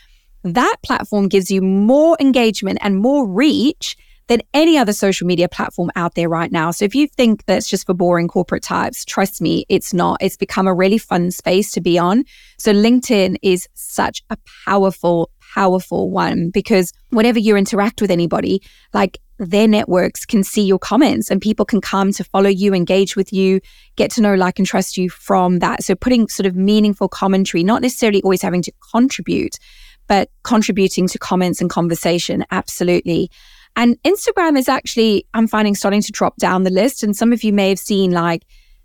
that 0.55 0.77
platform 0.83 1.29
gives 1.29 1.51
you 1.51 1.63
more 1.63 2.17
engagement 2.21 2.79
and 2.83 2.97
more 2.97 3.27
reach 3.27 3.97
than 4.29 4.43
any 4.53 4.77
other 4.77 4.93
social 4.93 5.27
media 5.27 5.49
platform 5.49 5.91
out 5.95 6.15
there 6.15 6.29
right 6.29 6.51
now. 6.51 6.71
So 6.71 6.85
if 6.85 6.95
you 6.95 7.07
think 7.07 7.45
that's 7.47 7.69
just 7.69 7.87
for 7.87 7.95
boring 7.95 8.29
corporate 8.29 8.63
types, 8.63 9.05
trust 9.05 9.41
me, 9.41 9.65
it's 9.69 9.95
not. 9.95 10.21
It's 10.21 10.37
become 10.37 10.67
a 10.67 10.75
really 10.75 10.99
fun 10.99 11.31
space 11.31 11.71
to 11.73 11.81
be 11.81 11.99
on. 11.99 12.25
So 12.59 12.73
LinkedIn 12.73 13.37
is 13.43 13.69
such 13.75 14.23
a 14.31 14.37
powerful, 14.65 15.31
powerful 15.55 16.11
one 16.11 16.51
because 16.51 16.93
whenever 17.11 17.39
you 17.39 17.57
interact 17.57 18.01
with 18.01 18.11
anybody, 18.11 18.63
like 18.93 19.19
their 19.39 19.69
networks 19.69 20.25
can 20.25 20.43
see 20.43 20.63
your 20.63 20.79
comments 20.79 21.31
and 21.31 21.41
people 21.41 21.65
can 21.65 21.81
come 21.81 22.11
to 22.13 22.25
follow 22.25 22.49
you, 22.49 22.75
engage 22.75 23.17
with 23.17 23.33
you, 23.33 23.61
get 23.97 24.11
to 24.13 24.23
know, 24.23 24.35
like, 24.35 24.59
and 24.59 24.67
trust 24.67 24.97
you 24.97 25.11
from 25.11 25.59
that. 25.59 25.85
So 25.85 25.95
putting 25.95 26.27
sort 26.29 26.47
of 26.47 26.57
meaningful 26.57 27.09
commentary, 27.09 27.63
not 27.63 27.83
necessarily 27.83 28.23
always 28.23 28.43
having 28.43 28.63
to 28.63 28.73
contribute, 28.93 29.59
but 30.07 30.31
contributing 30.43 31.09
to 31.09 31.19
comments 31.19 31.61
and 31.61 31.71
conversation. 31.71 32.45
Absolutely. 32.51 33.31
And 33.77 34.01
Instagram 34.05 34.59
is 34.59 34.69
actually, 34.69 35.27
I'm 35.35 35.47
finding 35.47 35.75
starting 35.75 36.03
to 36.03 36.13
drop 36.13 36.37
down 36.37 36.63
the 36.63 36.71
list. 36.71 37.03
And 37.03 37.15
some 37.15 37.33
of 37.33 37.45
you 37.45 37.53
may 37.53 37.69
have 37.69 37.79
seen 37.79 38.11
like, 38.13 38.45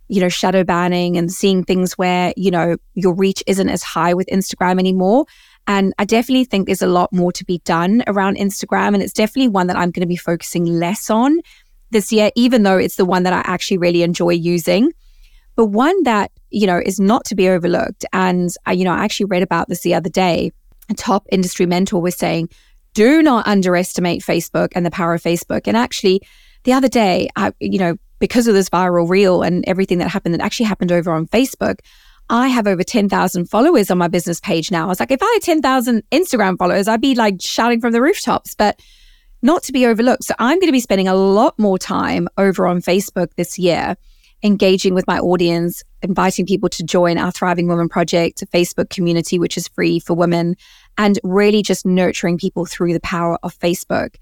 you 0.10 0.20
know, 0.20 0.28
shadow 0.28 0.66
banning 0.66 1.16
and 1.18 1.32
seeing 1.32 1.64
things 1.64 1.94
where, 1.94 2.34
you 2.36 2.52
know, 2.52 2.76
your 2.96 3.14
reach 3.14 3.42
isn't 3.48 3.70
as 3.70 3.82
high 3.82 4.14
with 4.14 4.28
Instagram 4.28 4.78
anymore. 4.78 5.26
And 5.68 5.94
I 5.98 6.04
definitely 6.04 6.44
think 6.44 6.66
there's 6.66 6.82
a 6.82 6.88
lot 6.88 7.14
more 7.14 7.32
to 7.32 7.46
be 7.46 7.60
done 7.60 8.04
around 8.08 8.36
Instagram. 8.36 8.94
And 8.94 9.02
it's 9.02 9.14
definitely 9.14 9.48
one 9.48 9.68
that 9.68 9.78
I'm 9.78 9.92
going 9.92 10.02
to 10.02 10.08
be 10.08 10.18
focusing 10.18 10.66
less 10.66 11.10
on 11.10 11.40
this 11.92 12.12
year, 12.12 12.32
even 12.36 12.64
though 12.64 12.78
it's 12.78 12.96
the 12.96 13.06
one 13.06 13.24
that 13.24 13.32
I 13.32 13.42
actually 13.46 13.78
really 13.78 14.04
enjoy 14.04 14.32
using. 14.32 14.92
But 15.56 15.68
one 15.68 16.04
that, 16.04 16.32
you 16.50 16.68
know, 16.68 16.82
is 16.84 17.00
not 17.00 17.24
to 17.26 17.36
be 17.36 17.48
overlooked. 17.48 18.06
And, 18.12 18.50
I, 18.66 18.74
you 18.74 18.84
know, 18.84 18.94
I 18.94 19.06
actually 19.06 19.28
read 19.28 19.44
about 19.44 19.70
this 19.70 19.82
the 19.82 19.94
other 19.94 20.10
day. 20.10 20.52
Top 20.98 21.28
industry 21.32 21.66
mentor 21.66 22.02
was 22.02 22.16
saying, 22.16 22.50
do 22.94 23.22
not 23.22 23.48
underestimate 23.48 24.22
Facebook 24.22 24.70
and 24.76 24.86
the 24.86 24.92
power 24.92 25.14
of 25.14 25.24
Facebook. 25.24 25.62
And 25.66 25.78
actually, 25.78 26.22
the 26.64 26.74
other 26.74 26.90
day, 26.90 27.30
I, 27.36 27.54
you 27.60 27.80
know, 27.80 27.96
because 28.20 28.48
of 28.48 28.54
this 28.54 28.70
viral 28.70 29.10
reel 29.10 29.42
and 29.42 29.64
everything 29.68 29.98
that 30.00 30.10
happened 30.10 30.34
that 30.36 30.42
actually 30.42 30.68
happened 30.68 30.92
over 30.92 31.12
on 31.12 31.28
Facebook, 31.28 31.80
I 32.30 32.48
have 32.48 32.68
over 32.68 32.84
10,000 32.84 33.46
followers 33.50 33.92
on 33.92 33.98
my 33.98 34.08
business 34.08 34.40
page 34.40 34.72
now. 34.72 34.86
I 34.86 34.88
was 34.88 35.00
like, 35.00 35.12
if 35.12 35.22
I 35.22 35.32
had 35.34 35.42
10,000 35.42 36.04
Instagram 36.12 36.58
followers, 36.58 36.88
I'd 36.88 37.02
be 37.02 37.16
like 37.16 37.42
shouting 37.42 37.82
from 37.82 37.92
the 37.92 38.02
rooftops, 38.02 38.56
but 38.56 38.80
not 39.42 39.64
to 39.64 39.74
be 39.74 39.86
overlooked. 39.86 40.24
So 40.24 40.34
I'm 40.40 40.58
going 40.60 40.68
to 40.68 40.72
be 40.72 40.80
spending 40.80 41.08
a 41.08 41.16
lot 41.16 41.58
more 41.58 41.78
time 41.78 42.28
over 42.38 42.68
on 42.68 42.82
Facebook 42.82 43.34
this 43.36 43.58
year, 43.58 43.96
engaging 44.44 44.94
with 44.94 45.08
my 45.08 45.20
audience, 45.20 45.84
inviting 46.02 46.46
people 46.46 46.70
to 46.70 46.84
join 46.84 47.18
our 47.18 47.32
Thriving 47.32 47.68
Women 47.68 47.90
Project, 47.90 48.42
a 48.42 48.46
Facebook 48.46 48.90
community, 48.90 49.40
which 49.40 49.58
is 49.58 49.68
free 49.68 50.00
for 50.00 50.14
women, 50.14 50.56
and 51.02 51.20
really 51.24 51.62
just 51.62 51.86
nurturing 51.86 52.38
people 52.38 52.66
through 52.66 52.94
the 52.94 53.00
power 53.00 53.38
of 53.44 53.58
Facebook. 53.60 54.16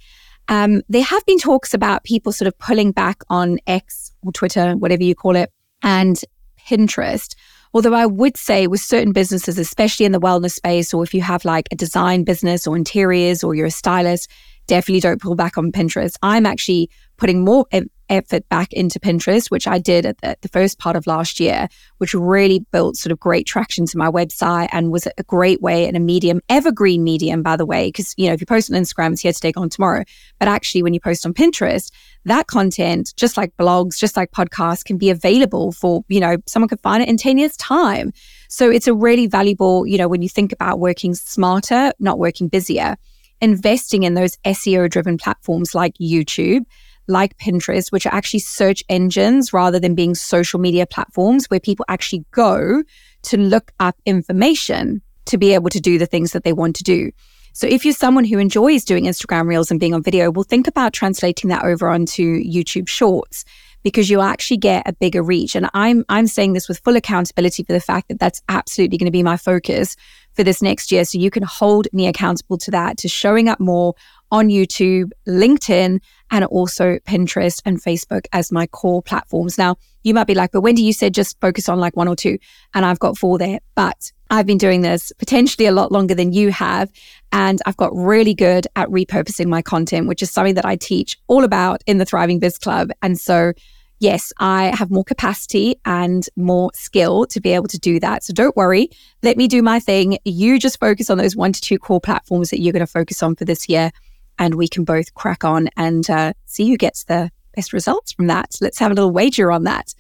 Um, 0.48 0.82
there 0.90 1.04
have 1.04 1.26
been 1.26 1.38
talks 1.38 1.74
about 1.74 2.04
people 2.04 2.32
sort 2.32 2.48
of 2.48 2.58
pulling 2.58 2.92
back 2.92 3.22
on 3.30 3.60
X 3.68 4.16
or 4.24 4.32
Twitter, 4.32 4.74
whatever 4.74 5.04
you 5.04 5.14
call 5.14 5.36
it, 5.36 5.52
and 5.84 6.20
Pinterest 6.58 7.36
Although 7.74 7.94
I 7.94 8.06
would 8.06 8.36
say 8.36 8.66
with 8.66 8.82
certain 8.82 9.14
businesses, 9.14 9.60
especially 9.60 10.06
in 10.06 10.12
the 10.12 10.20
wellness 10.20 10.54
space, 10.54 10.94
or 10.94 11.04
if 11.04 11.14
you 11.14 11.22
have 11.22 11.46
like 11.46 11.68
a 11.72 11.76
design 11.76 12.24
business 12.24 12.66
or 12.66 12.76
interiors 12.76 13.44
or 13.44 13.54
you're 13.54 13.68
a 13.68 13.72
stylist, 13.72 14.30
definitely 14.68 15.02
don't 15.02 15.22
pull 15.22 15.36
back 15.36 15.58
on 15.58 15.72
Pinterest. 15.72 16.16
I'm 16.24 16.48
actually 16.48 16.90
putting 17.18 17.44
more 17.44 17.68
effort 18.10 18.48
back 18.50 18.74
into 18.74 19.00
Pinterest, 19.00 19.50
which 19.50 19.68
I 19.68 19.78
did 19.78 20.06
at 20.06 20.20
the, 20.22 20.38
the, 20.42 20.50
first 20.50 20.80
part 20.80 20.96
of 20.96 21.08
last 21.08 21.40
year, 21.40 21.68
which 21.98 22.14
really 22.14 22.66
built 22.72 22.98
sort 22.98 23.12
of 23.12 23.20
great 23.20 23.46
traction 23.46 23.86
to 23.86 23.98
my 23.98 24.10
website 24.10 24.70
and 24.72 24.92
was 24.92 25.08
a 25.18 25.24
great 25.24 25.62
way 25.62 25.88
and 25.88 25.96
a 25.96 26.00
medium, 26.00 26.42
evergreen 26.50 27.04
medium, 27.04 27.44
by 27.44 27.56
the 27.56 27.66
way, 27.66 27.88
because, 27.88 28.14
you 28.18 28.28
know, 28.28 28.34
if 28.34 28.42
you 28.42 28.48
post 28.48 28.72
on 28.72 28.82
Instagram, 28.82 29.14
it's 29.14 29.22
here 29.22 29.34
today, 29.34 29.52
gone 29.52 29.70
tomorrow. 29.70 30.04
But 30.40 30.48
actually, 30.48 30.84
when 30.84 30.94
you 30.94 31.00
post 31.00 31.26
on 31.26 31.34
Pinterest, 31.34 31.92
that 32.26 32.48
content, 32.48 33.14
just 33.16 33.38
like 33.38 33.56
blogs, 33.58 33.98
just 33.98 34.18
like 34.18 34.32
podcasts, 34.32 34.84
can 34.84 34.98
be 34.98 35.10
available 35.10 35.72
for, 35.72 36.04
you 36.10 36.20
know, 36.20 36.38
someone 36.48 36.68
could 36.68 36.82
find 36.82 37.02
it 37.04 37.10
in 37.10 37.18
10 37.18 37.38
years' 37.38 37.58
time. 37.58 38.12
So 38.50 38.70
it's 38.70 38.88
a 38.88 38.94
really 38.94 39.28
valuable, 39.28 39.86
you 39.86 39.98
know, 39.98 40.08
when 40.08 40.22
you 40.22 40.30
think 40.30 40.52
about 40.52 40.80
working 40.80 41.14
smarter, 41.14 41.92
not 42.00 42.20
working 42.20 42.48
busier, 42.48 42.98
investing 43.42 44.04
in 44.04 44.16
those 44.16 44.38
SEO 44.46 44.90
driven 44.90 45.18
platforms 45.18 45.74
like 45.74 45.94
YouTube 45.96 46.66
like 47.10 47.38
Pinterest, 47.38 47.92
which 47.92 48.06
are 48.06 48.14
actually 48.14 48.40
search 48.40 48.84
engines 48.90 49.52
rather 49.52 49.80
than 49.80 49.96
being 49.96 50.16
social 50.16 50.60
media 50.60 50.86
platforms 50.86 51.46
where 51.48 51.60
people 51.60 51.86
actually 51.90 52.26
go 52.32 52.84
to 53.24 53.38
look 53.38 53.72
up 53.80 53.98
information 54.06 55.02
to 55.26 55.38
be 55.38 55.54
able 55.54 55.70
to 55.70 55.80
do 55.80 55.98
the 55.98 56.06
things 56.06 56.32
that 56.32 56.44
they 56.44 56.54
want 56.54 56.76
to 56.78 56.84
do. 56.84 57.12
So 57.54 57.68
if 57.68 57.84
you're 57.84 57.94
someone 57.94 58.26
who 58.26 58.38
enjoys 58.38 58.86
doing 58.86 59.06
Instagram 59.06 59.48
reels 59.48 59.72
and 59.72 59.80
being 59.80 59.94
on 59.94 60.04
video, 60.04 60.32
well, 60.32 60.44
think 60.44 60.68
about 60.68 60.94
translating 60.94 61.50
that 61.50 61.66
over 61.66 61.90
onto 61.90 62.42
YouTube 62.44 62.88
shorts 62.88 63.44
because 63.84 64.10
you'll 64.10 64.22
actually 64.22 64.58
get 64.58 64.88
a 64.88 64.94
bigger 64.94 65.24
reach. 65.24 65.56
And 65.56 65.70
I'm, 65.74 66.04
I'm 66.10 66.28
saying 66.28 66.54
this 66.54 66.68
with 66.68 66.80
full 66.80 66.96
accountability 66.96 67.64
for 67.64 67.74
the 67.74 67.80
fact 67.80 68.10
that 68.10 68.20
that's 68.20 68.42
absolutely 68.50 68.98
going 68.98 69.06
to 69.08 69.12
be 69.12 69.24
my 69.24 69.38
focus 69.38 69.96
for 70.34 70.44
this 70.44 70.62
next 70.62 70.92
year. 70.92 71.06
So 71.06 71.18
you 71.18 71.32
can 71.32 71.44
hold 71.44 71.88
me 71.94 72.08
accountable 72.08 72.58
to 72.60 72.72
that, 72.72 72.98
to 73.00 73.08
showing 73.08 73.48
up 73.48 73.60
more 73.60 73.96
on 74.32 74.50
YouTube, 74.50 75.12
LinkedIn, 75.28 76.00
and 76.32 76.46
also 76.46 77.00
Pinterest 77.08 77.62
and 77.66 77.82
Facebook 77.82 78.26
as 78.34 78.52
my 78.52 78.68
core 78.68 79.02
platforms. 79.02 79.58
Now, 79.58 79.76
you 80.04 80.14
might 80.14 80.28
be 80.28 80.36
like, 80.36 80.52
but 80.52 80.62
Wendy, 80.62 80.84
you 80.84 80.94
said 80.94 81.14
just 81.14 81.40
focus 81.42 81.68
on 81.68 81.80
like 81.80 81.96
one 81.96 82.08
or 82.08 82.16
two, 82.16 82.38
and 82.74 82.86
I've 82.86 83.00
got 83.00 83.18
four 83.18 83.38
there. 83.38 83.60
But 83.76 84.12
I've 84.30 84.46
been 84.46 84.58
doing 84.58 84.82
this 84.82 85.12
potentially 85.18 85.66
a 85.66 85.72
lot 85.72 85.92
longer 85.92 86.14
than 86.14 86.34
you 86.34 86.52
have. 86.52 86.92
And 87.32 87.60
I've 87.66 87.78
got 87.78 87.96
really 87.96 88.34
good 88.34 88.68
at 88.76 88.88
repurposing 88.90 89.48
my 89.48 89.62
content, 89.62 90.08
which 90.08 90.22
is 90.22 90.30
something 90.30 90.56
that 90.56 90.66
I 90.66 90.76
teach 90.76 91.18
all 91.28 91.44
about 91.44 91.82
in 91.88 91.98
the 91.98 92.06
Thriving 92.06 92.40
Biz 92.40 92.60
Club. 92.60 92.92
And 93.02 93.20
so, 93.20 93.54
yes, 94.00 94.32
I 94.40 94.76
have 94.76 94.92
more 94.92 95.04
capacity 95.04 95.76
and 95.86 96.28
more 96.36 96.70
skill 96.76 97.26
to 97.28 97.42
be 97.42 97.54
able 97.54 97.68
to 97.70 97.80
do 97.80 98.00
that. 98.02 98.24
So 98.24 98.34
don't 98.34 98.56
worry. 98.56 98.90
Let 99.24 99.36
me 99.36 99.48
do 99.48 99.64
my 99.64 99.80
thing. 99.80 100.20
You 100.26 100.60
just 100.60 100.80
focus 100.80 101.10
on 101.10 101.18
those 101.18 101.36
one 101.36 101.54
to 101.54 101.62
two 101.62 101.80
core 101.80 102.02
platforms 102.02 102.52
that 102.52 102.60
you're 102.60 102.74
going 102.74 102.86
to 102.86 102.92
focus 102.92 103.24
on 103.24 103.36
for 103.36 103.46
this 103.46 103.68
year 103.68 103.92
and 104.40 104.56
we 104.56 104.68
can 104.68 104.86
both 104.86 105.14
crack 105.14 105.44
on 105.44 105.70
and 105.78 106.10
uh, 106.10 106.34
see 106.46 106.68
who 106.68 106.78
gets 106.78 107.04
the 107.04 107.30
best 107.56 107.74
results 107.74 108.14
from 108.14 108.28
that. 108.28 108.56
Let's 108.62 108.80
have 108.80 108.92
a 108.92 108.96
little 108.96 109.12
wager 109.12 109.52
on 109.52 109.66
that. 109.66 109.94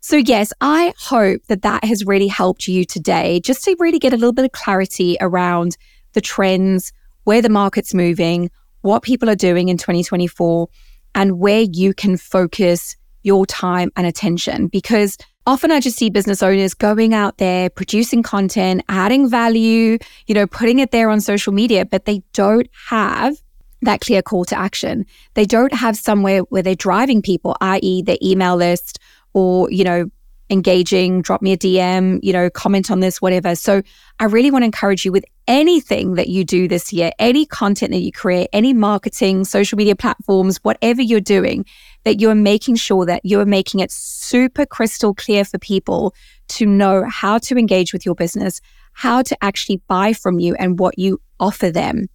So, 0.00 0.16
yes, 0.16 0.50
I 0.62 0.94
hope 0.98 1.42
that 1.48 1.60
that 1.62 1.84
has 1.84 2.06
really 2.06 2.26
helped 2.26 2.66
you 2.66 2.84
today 2.86 3.38
just 3.40 3.62
to 3.64 3.76
really 3.78 3.98
get 3.98 4.14
a 4.14 4.16
little 4.16 4.32
bit 4.32 4.46
of 4.46 4.52
clarity 4.52 5.18
around 5.20 5.76
the 6.14 6.22
trends, 6.22 6.90
where 7.24 7.42
the 7.42 7.50
market's 7.50 7.92
moving, 7.92 8.50
what 8.80 9.02
people 9.02 9.28
are 9.28 9.36
doing 9.36 9.68
in 9.68 9.76
2024, 9.76 10.68
and 11.14 11.38
where 11.38 11.66
you 11.70 11.92
can 11.92 12.16
focus 12.16 12.96
your 13.22 13.44
time 13.44 13.90
and 13.94 14.06
attention. 14.06 14.68
Because 14.68 15.18
often 15.46 15.70
I 15.70 15.80
just 15.80 15.98
see 15.98 16.08
business 16.08 16.42
owners 16.42 16.72
going 16.72 17.12
out 17.12 17.36
there, 17.36 17.68
producing 17.68 18.22
content, 18.22 18.82
adding 18.88 19.28
value, 19.28 19.98
you 20.26 20.34
know, 20.34 20.46
putting 20.46 20.78
it 20.78 20.92
there 20.92 21.10
on 21.10 21.20
social 21.20 21.52
media, 21.52 21.84
but 21.84 22.06
they 22.06 22.22
don't 22.32 22.68
have 22.88 23.36
that 23.82 24.00
clear 24.00 24.22
call 24.22 24.44
to 24.46 24.58
action. 24.58 25.06
They 25.34 25.44
don't 25.44 25.72
have 25.72 25.96
somewhere 25.96 26.40
where 26.40 26.62
they're 26.62 26.74
driving 26.74 27.22
people, 27.22 27.56
i.e., 27.60 28.02
their 28.02 28.18
email 28.22 28.56
list 28.56 28.98
or, 29.32 29.70
you 29.70 29.84
know, 29.84 30.10
engaging, 30.50 31.22
drop 31.22 31.40
me 31.40 31.52
a 31.52 31.56
DM, 31.56 32.18
you 32.22 32.32
know, 32.32 32.50
comment 32.50 32.90
on 32.90 33.00
this, 33.00 33.22
whatever. 33.22 33.54
So 33.54 33.82
I 34.18 34.24
really 34.24 34.50
want 34.50 34.62
to 34.62 34.66
encourage 34.66 35.04
you 35.04 35.12
with 35.12 35.24
anything 35.46 36.14
that 36.14 36.28
you 36.28 36.44
do 36.44 36.66
this 36.68 36.92
year, 36.92 37.12
any 37.18 37.46
content 37.46 37.92
that 37.92 38.00
you 38.00 38.12
create, 38.12 38.48
any 38.52 38.74
marketing, 38.74 39.44
social 39.44 39.76
media 39.76 39.94
platforms, 39.94 40.58
whatever 40.62 41.00
you're 41.00 41.20
doing, 41.20 41.64
that 42.04 42.20
you're 42.20 42.34
making 42.34 42.76
sure 42.76 43.06
that 43.06 43.20
you're 43.24 43.46
making 43.46 43.80
it 43.80 43.92
super 43.92 44.66
crystal 44.66 45.14
clear 45.14 45.44
for 45.44 45.58
people 45.58 46.14
to 46.48 46.66
know 46.66 47.04
how 47.08 47.38
to 47.38 47.56
engage 47.56 47.92
with 47.92 48.04
your 48.04 48.16
business, 48.16 48.60
how 48.92 49.22
to 49.22 49.36
actually 49.42 49.80
buy 49.86 50.12
from 50.12 50.40
you 50.40 50.54
and 50.56 50.78
what 50.78 50.98
you 50.98 51.20
offer 51.38 51.70
them. 51.70 52.08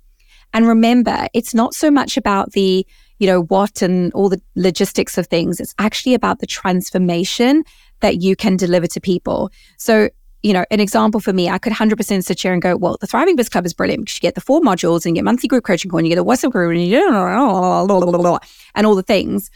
And 0.55 0.67
remember, 0.67 1.27
it's 1.33 1.53
not 1.53 1.75
so 1.75 1.91
much 1.91 2.15
about 2.15 2.53
the, 2.53 2.87
you 3.19 3.27
know, 3.27 3.43
what 3.43 3.81
and 3.81 4.11
all 4.13 4.29
the 4.29 4.41
logistics 4.55 5.17
of 5.17 5.27
things. 5.27 5.59
It's 5.59 5.75
actually 5.79 6.13
about 6.13 6.39
the 6.39 6.47
transformation 6.47 7.65
that 7.99 8.21
you 8.21 8.37
can 8.37 8.55
deliver 8.55 8.87
to 8.87 9.01
people. 9.01 9.51
So, 9.77 10.09
you 10.43 10.53
know, 10.53 10.63
an 10.71 10.79
example 10.79 11.19
for 11.19 11.33
me, 11.33 11.49
I 11.49 11.57
could 11.57 11.73
100% 11.73 12.23
sit 12.23 12.41
here 12.41 12.53
and 12.53 12.61
go, 12.61 12.77
well, 12.77 12.97
the 13.01 13.07
Thriving 13.07 13.35
Biz 13.35 13.49
Club 13.49 13.65
is 13.65 13.73
brilliant 13.73 14.05
because 14.05 14.15
you 14.15 14.21
get 14.21 14.35
the 14.35 14.41
four 14.41 14.61
modules 14.61 15.05
and 15.05 15.13
you 15.13 15.15
get 15.15 15.25
monthly 15.25 15.49
group 15.49 15.65
coaching 15.65 15.91
call 15.91 15.97
and 15.97 16.07
you 16.07 16.15
get 16.15 16.21
a 16.21 16.25
WhatsApp 16.25 16.51
group 16.51 16.71
and 16.71 16.85
you 16.85 17.05
and 17.05 18.87
all 18.87 18.95
the 18.95 19.03
things. 19.03 19.51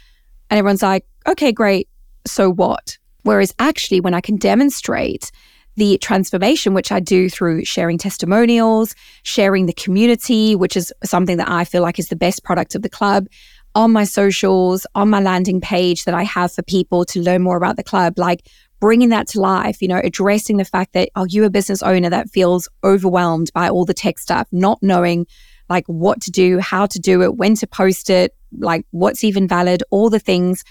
And 0.49 0.57
everyone's 0.57 0.81
like, 0.81 1.05
okay, 1.25 1.53
great. 1.53 1.88
So 2.27 2.51
what? 2.51 2.97
Whereas 3.21 3.55
actually, 3.57 4.01
when 4.01 4.13
I 4.13 4.19
can 4.19 4.35
demonstrate 4.35 5.31
the 5.80 5.98
transformation, 5.98 6.74
which 6.74 6.92
I 6.92 7.00
do 7.00 7.30
through 7.30 7.63
sharing 7.63 7.98
testimonials, 7.98 8.94
sharing 9.24 9.65
the 9.65 9.74
community, 9.74 10.54
which 10.54 10.76
is 10.76 10.94
something 11.06 11.38
that 11.38 11.50
I 11.50 11.63
feel 11.63 11.82
like 11.82 11.98
is 11.98 12.10
the 12.10 12.18
best 12.18 12.44
product 12.44 12.76
of 12.76 12.82
the 12.82 12.89
club 12.89 13.28
on 13.76 13.92
my 13.92 14.04
socials, 14.04 14.86
on 14.94 15.10
my 15.10 15.22
landing 15.22 15.62
page 15.62 16.04
that 16.04 16.13
I 16.13 16.24
have 16.24 16.52
for 16.52 16.63
people 16.63 17.06
to 17.06 17.22
learn 17.22 17.42
more 17.42 17.56
about 17.56 17.78
the 17.78 17.84
club, 17.84 18.20
like 18.20 18.46
bringing 18.82 19.10
that 19.10 19.28
to 19.30 19.39
life, 19.39 19.82
you 19.82 19.88
know, 19.88 20.02
addressing 20.04 20.58
the 20.58 20.65
fact 20.65 20.92
that 20.94 21.10
oh, 21.15 21.22
are 21.22 21.28
you 21.28 21.46
a 21.46 21.50
business 21.50 21.82
owner 21.82 22.10
that 22.10 22.30
feels 22.30 22.68
overwhelmed 22.84 23.50
by 23.54 23.70
all 23.70 23.86
the 23.86 23.94
tech 23.94 24.20
stuff, 24.20 24.48
not 24.52 24.80
knowing 24.82 25.28
like 25.70 25.86
what 25.88 26.20
to 26.22 26.32
do, 26.32 26.60
how 26.60 26.88
to 26.88 27.00
do 27.00 27.22
it, 27.22 27.38
when 27.38 27.56
to 27.56 27.68
post 27.68 28.10
it, 28.10 28.36
like 28.58 28.86
what's 28.92 29.24
even 29.24 29.48
valid, 29.48 29.82
all 29.92 30.10
the 30.10 30.20
things 30.20 30.65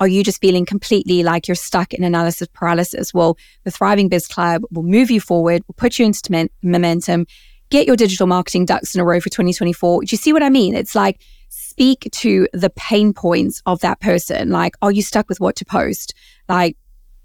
are 0.00 0.08
you 0.08 0.24
just 0.24 0.40
feeling 0.40 0.66
completely 0.66 1.22
like 1.22 1.46
you're 1.48 1.54
stuck 1.54 1.94
in 1.94 2.04
analysis 2.04 2.48
paralysis? 2.52 3.14
Well, 3.14 3.36
the 3.64 3.70
Thriving 3.70 4.08
Biz 4.08 4.26
Club 4.26 4.62
will 4.70 4.82
move 4.82 5.10
you 5.10 5.20
forward, 5.20 5.62
will 5.66 5.74
put 5.74 5.98
you 5.98 6.06
into 6.06 6.48
momentum, 6.62 7.26
get 7.70 7.86
your 7.86 7.96
digital 7.96 8.26
marketing 8.26 8.66
ducks 8.66 8.94
in 8.94 9.00
a 9.00 9.04
row 9.04 9.20
for 9.20 9.30
2024. 9.30 10.02
Do 10.02 10.06
you 10.10 10.18
see 10.18 10.32
what 10.32 10.42
I 10.42 10.50
mean? 10.50 10.74
It's 10.74 10.94
like 10.94 11.20
speak 11.48 12.08
to 12.12 12.46
the 12.52 12.70
pain 12.70 13.12
points 13.12 13.62
of 13.66 13.80
that 13.80 14.00
person. 14.00 14.50
Like, 14.50 14.74
are 14.82 14.92
you 14.92 15.02
stuck 15.02 15.28
with 15.28 15.40
what 15.40 15.56
to 15.56 15.64
post? 15.64 16.14
Like, 16.48 16.76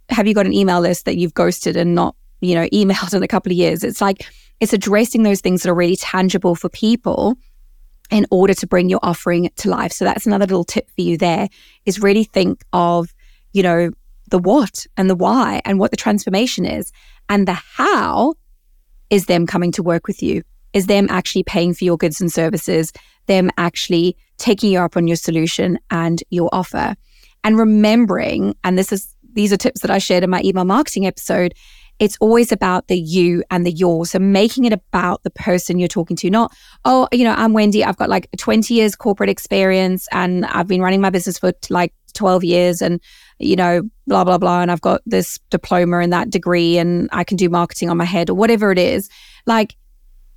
have 0.10 0.28
you 0.28 0.34
got 0.34 0.46
an 0.46 0.54
email 0.54 0.82
list 0.82 1.06
that 1.06 1.18
you've 1.18 1.34
ghosted 1.34 1.76
and 1.76 1.94
not, 1.94 2.16
you 2.42 2.56
know, 2.56 2.68
emailed 2.74 3.14
in 3.14 3.24
a 3.24 3.28
couple 3.28 3.52
of 3.52 3.58
years? 3.58 3.84
It's 3.84 4.02
like, 4.02 4.26
it's 4.60 4.74
addressing 4.74 5.24
those 5.24 5.42
things 5.42 5.64
that 5.64 5.70
are 5.70 5.76
really 5.76 5.96
tangible 5.96 6.56
for 6.56 6.70
people 6.70 7.38
in 8.10 8.26
order 8.32 8.54
to 8.54 8.68
bring 8.68 8.90
your 8.90 9.00
offering 9.04 9.50
to 9.58 9.70
life. 9.70 9.92
So 9.92 10.06
that's 10.06 10.26
another 10.26 10.46
little 10.46 10.64
tip 10.64 10.90
for 10.96 11.02
you 11.02 11.18
there 11.18 11.48
is 11.86 12.02
really 12.02 12.24
think 12.24 12.64
of, 12.74 13.14
you 13.54 13.64
know, 13.64 13.92
the 14.30 14.40
what 14.40 14.86
and 14.98 15.10
the 15.10 15.16
why 15.16 15.62
and 15.66 15.80
what 15.80 15.92
the 15.92 15.98
transformation 15.98 16.66
is. 16.66 16.92
And 17.30 17.48
the 17.48 17.54
how 17.54 18.36
is 19.10 19.26
them 19.26 19.46
coming 19.46 19.72
to 19.74 19.84
work 19.84 20.08
with 20.08 20.22
you, 20.22 20.44
is 20.74 20.88
them 20.88 21.08
actually 21.10 21.44
paying 21.44 21.74
for 21.74 21.84
your 21.84 21.98
goods 21.98 22.22
and 22.22 22.32
services, 22.32 22.92
them 23.26 23.50
actually 23.58 24.16
taking 24.38 24.72
you 24.72 24.80
up 24.80 24.98
on 24.98 25.08
your 25.08 25.16
solution 25.16 25.80
and 25.90 26.24
your 26.30 26.50
offer. 26.52 26.96
And 27.44 27.58
remembering, 27.58 28.56
and 28.64 28.78
this 28.78 28.92
is 28.92 29.16
these 29.34 29.54
are 29.54 29.58
tips 29.58 29.82
that 29.82 29.92
I 29.92 30.00
shared 30.00 30.24
in 30.24 30.30
my 30.30 30.42
email 30.44 30.66
marketing 30.66 31.06
episode, 31.06 31.54
it's 32.00 32.18
always 32.22 32.52
about 32.52 32.88
the 32.88 32.98
you 32.98 33.44
and 33.52 33.66
the 33.66 33.72
your. 33.72 34.06
So 34.06 34.20
making 34.20 34.66
it 34.66 34.74
about 34.74 35.24
the 35.24 35.30
person 35.30 35.80
you're 35.80 35.90
talking 35.90 36.16
to, 36.18 36.30
not, 36.30 36.56
oh, 36.86 37.08
you 37.12 37.26
know, 37.26 37.34
I'm 37.34 37.54
Wendy. 37.54 37.84
I've 37.84 37.98
got 37.98 38.10
like 38.10 38.30
20 38.38 38.74
years 38.74 38.96
corporate 38.96 39.30
experience 39.30 40.08
and 40.12 40.46
I've 40.46 40.68
been 40.68 40.82
running 40.82 41.02
my 41.02 41.10
business 41.10 41.38
for 41.38 41.52
like 41.70 41.94
12 42.14 42.44
years 42.46 42.82
and, 42.82 43.02
you 43.38 43.58
know, 43.58 43.82
blah, 44.08 44.24
blah, 44.24 44.38
blah. 44.38 44.62
And 44.62 44.72
I've 44.72 44.82
got 44.82 45.02
this 45.06 45.40
diploma 45.50 46.00
and 46.00 46.14
that 46.14 46.30
degree 46.30 46.78
and 46.78 47.10
I 47.12 47.26
can 47.26 47.36
do 47.36 47.50
marketing 47.50 47.90
on 47.90 47.98
my 47.98 48.06
head 48.06 48.30
or 48.30 48.34
whatever 48.34 48.72
it 48.72 48.80
is. 48.80 49.10
Like, 49.46 49.76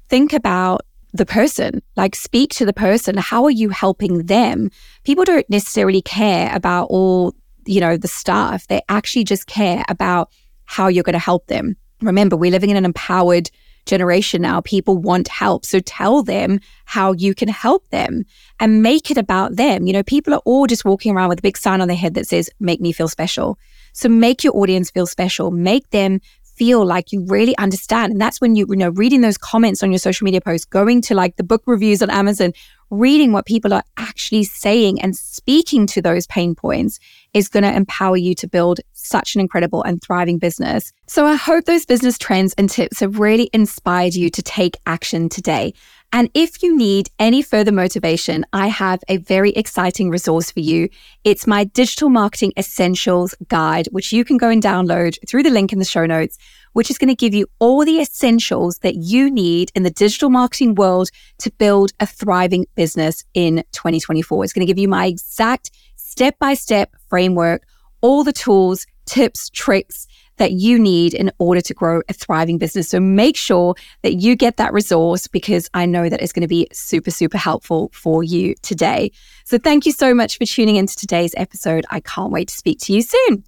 think 0.09 0.33
about 0.33 0.83
the 1.13 1.27
person, 1.27 1.81
like 1.97 2.17
speak 2.17 2.51
to 2.55 2.67
the 2.67 2.73
person. 2.73 3.17
How 3.19 3.45
are 3.45 3.51
you 3.51 3.69
helping 3.69 4.27
them? 4.27 4.71
People 5.05 5.25
don't 5.25 5.49
necessarily 5.49 6.03
care 6.03 6.51
about 6.55 6.87
all, 6.87 7.35
you 7.67 7.81
know, 7.81 7.97
the 7.97 8.09
stuff. 8.09 8.67
They 8.67 8.81
actually 8.89 9.25
just 9.25 9.47
care 9.47 9.85
about 9.89 10.31
how 10.65 10.89
you're 10.89 11.05
going 11.05 11.13
to 11.15 11.19
help 11.19 11.47
them. 11.47 11.77
Remember, 12.01 12.37
we're 12.37 12.51
living 12.51 12.71
in 12.71 12.77
an 12.77 12.85
empowered 12.85 13.51
generation 13.87 14.43
now. 14.43 14.61
People 14.61 14.97
want 14.97 15.29
help. 15.29 15.65
So 15.65 15.81
tell 15.81 16.23
them 16.23 16.61
how 16.85 17.13
you 17.13 17.35
can 17.35 17.49
help 17.49 17.89
them 17.89 18.25
and 18.61 18.83
make 18.83 19.11
it 19.11 19.19
about 19.19 19.57
them. 19.57 19.87
You 19.87 19.93
know, 19.93 20.03
people 20.03 20.35
are 20.35 20.43
all 20.45 20.67
just 20.67 20.85
walking 20.85 21.15
around 21.15 21.29
with 21.29 21.41
a 21.41 21.43
big 21.43 21.57
sign 21.57 21.81
on 21.81 21.89
their 21.89 21.97
head 21.97 22.15
that 22.15 22.29
says, 22.29 22.51
make 22.61 22.81
me 22.81 22.93
feel 22.93 23.09
special. 23.09 23.59
So 23.93 24.09
make 24.09 24.45
your 24.45 24.57
audience 24.57 24.91
feel 24.91 25.07
special. 25.07 25.51
Make 25.51 25.91
them 25.91 26.21
feel 26.63 26.87
like 26.87 27.11
you 27.11 27.25
really 27.27 27.59
understand. 27.59 28.13
And 28.13 28.21
that's 28.21 28.41
when 28.41 28.55
you, 28.55 28.67
you 28.69 28.77
know, 28.77 28.91
reading 28.91 29.21
those 29.21 29.37
comments 29.37 29.83
on 29.83 29.91
your 29.91 29.99
social 29.99 30.25
media 30.25 30.41
posts, 30.41 30.65
going 30.65 31.03
to 31.03 31.13
like 31.13 31.35
the 31.35 31.43
book 31.43 31.65
reviews 31.67 32.01
on 32.03 32.09
Amazon, 32.09 32.53
reading 32.89 33.33
what 33.33 33.47
people 33.47 33.75
are 33.75 33.83
actually 33.97 34.45
saying 34.45 35.03
and 35.03 35.17
speaking 35.17 35.89
to 35.89 36.01
those 36.01 36.25
pain 36.29 36.55
points 36.55 37.01
is 37.35 37.49
going 37.49 37.65
to 37.65 37.75
empower 37.75 38.17
you 38.17 38.33
to 38.37 38.47
build 38.47 38.79
such 38.93 39.35
an 39.35 39.41
incredible 39.41 39.83
and 39.83 40.01
thriving 40.01 40.39
business. 40.39 40.93
So 41.09 41.27
I 41.27 41.35
hope 41.35 41.65
those 41.65 41.85
business 41.85 42.17
trends 42.17 42.55
and 42.57 42.71
tips 42.71 43.01
have 43.01 43.19
really 43.19 43.51
inspired 43.53 44.15
you 44.15 44.31
to 44.31 44.41
take 44.41 44.77
action 44.87 45.29
today. 45.29 45.75
And 46.15 46.31
if 46.35 46.63
you 46.63 46.77
need 46.77 47.09
any 47.19 47.41
further 47.41 47.73
motivation, 47.73 48.45
I 48.53 48.67
have 48.67 49.01
a 49.09 49.17
very 49.17 49.51
exciting 49.53 50.11
resource 50.11 50.51
for 50.51 50.61
you. 50.61 50.91
It's 51.25 51.47
my 51.47 51.65
digital 51.65 52.11
marketing 52.11 52.53
essentials 52.59 53.35
guide, 53.49 53.89
which 53.93 54.13
you 54.13 54.25
can 54.25 54.37
go 54.37 54.51
and 54.51 54.63
download 54.63 55.17
through 55.27 55.43
the 55.43 55.51
link 55.51 55.73
in 55.73 55.79
the 55.79 55.85
show 55.85 56.05
notes 56.05 56.39
which 56.73 56.91
is 56.91 56.99
going 56.99 57.09
to 57.09 57.15
give 57.15 57.35
you 57.35 57.47
all 57.59 57.85
the 57.85 58.01
essentials 58.01 58.79
that 58.79 58.97
you 58.97 59.31
need 59.31 59.71
in 59.75 59.83
the 59.83 59.91
digital 59.91 60.31
marketing 60.31 60.75
world 60.75 61.11
to 61.39 61.51
build 61.53 61.93
a 62.01 62.07
thriving 62.07 62.67
business 62.75 63.25
in 63.35 63.63
2024. 63.73 64.45
It's 64.45 64.53
going 64.53 64.67
to 64.67 64.71
give 64.71 64.79
you 64.79 64.89
my 64.89 65.07
exact 65.07 65.71
step 65.97 66.39
by 66.39 66.55
step 66.55 66.95
framework, 67.09 67.65
all 68.01 68.25
the 68.25 68.33
tools, 68.33 68.87
tips, 69.07 69.51
tricks 69.51 70.07
that 70.43 70.51
you 70.51 70.77
need 70.77 71.15
in 71.15 71.31
order 71.39 71.61
to 71.61 71.73
grow 71.73 72.03
a 72.09 72.13
thriving 72.13 72.59
business. 72.59 72.89
So 72.89 72.99
make 72.99 73.37
sure 73.37 73.77
that 74.03 74.15
you 74.15 74.35
get 74.35 74.57
that 74.57 74.73
resource 74.73 75.29
because 75.29 75.71
I 75.73 75.87
know 75.87 76.09
that 76.09 76.21
it's 76.21 76.33
going 76.33 76.43
to 76.43 76.49
be 76.49 76.67
super, 76.73 77.13
super 77.13 77.39
helpful 77.39 77.91
for 77.95 78.25
you 78.25 78.57
today. 78.61 79.13
So 79.45 79.57
thank 79.57 79.87
you 79.87 79.93
so 79.93 80.13
much 80.13 80.39
for 80.39 80.45
tuning 80.45 80.75
into 80.75 80.97
today's 80.97 81.33
episode. 81.37 81.87
I 81.93 82.01
can't 82.01 82.33
wait 82.33 82.49
to 82.49 82.55
speak 82.55 82.81
to 82.81 82.93
you 82.93 83.03
soon. 83.03 83.45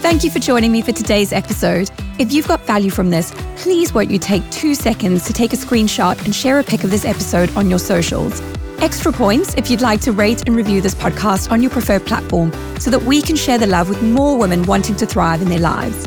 Thank 0.00 0.22
you 0.22 0.30
for 0.30 0.38
joining 0.38 0.70
me 0.70 0.82
for 0.82 0.92
today's 0.92 1.32
episode. 1.32 1.90
If 2.18 2.30
you've 2.30 2.46
got 2.46 2.60
value 2.66 2.90
from 2.90 3.08
this, 3.08 3.32
please 3.56 3.94
won't 3.94 4.10
you 4.10 4.18
take 4.18 4.48
two 4.50 4.74
seconds 4.74 5.24
to 5.24 5.32
take 5.32 5.54
a 5.54 5.56
screenshot 5.56 6.22
and 6.26 6.34
share 6.34 6.58
a 6.58 6.62
pic 6.62 6.84
of 6.84 6.90
this 6.90 7.06
episode 7.06 7.48
on 7.56 7.70
your 7.70 7.78
socials. 7.78 8.42
Extra 8.80 9.12
points 9.12 9.54
if 9.54 9.70
you'd 9.70 9.80
like 9.80 10.00
to 10.02 10.12
rate 10.12 10.46
and 10.46 10.54
review 10.54 10.80
this 10.80 10.94
podcast 10.94 11.50
on 11.50 11.62
your 11.62 11.70
preferred 11.70 12.04
platform 12.06 12.52
so 12.78 12.90
that 12.90 13.02
we 13.02 13.22
can 13.22 13.34
share 13.34 13.58
the 13.58 13.66
love 13.66 13.88
with 13.88 14.02
more 14.02 14.38
women 14.38 14.62
wanting 14.64 14.94
to 14.96 15.06
thrive 15.06 15.42
in 15.42 15.48
their 15.48 15.58
lives. 15.58 16.06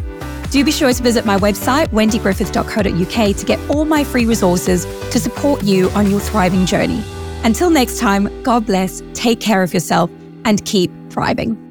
Do 0.52 0.64
be 0.64 0.72
sure 0.72 0.92
to 0.92 1.04
visit 1.04 1.26
my 1.26 1.38
website, 1.38 1.88
wendygriffith.co.uk, 1.88 3.36
to 3.36 3.46
get 3.46 3.70
all 3.70 3.86
my 3.86 4.04
free 4.04 4.26
resources 4.26 4.86
to 5.12 5.20
support 5.20 5.64
you 5.64 5.90
on 5.92 6.10
your 6.10 6.20
thriving 6.20 6.66
journey. 6.66 7.04
Until 7.44 7.70
next 7.70 8.00
time, 8.00 8.44
God 8.44 8.66
bless, 8.66 9.02
take 9.14 9.40
care 9.40 9.64
of 9.64 9.74
yourself, 9.74 10.10
and 10.46 10.64
keep 10.66 10.92
thriving. 11.10 11.69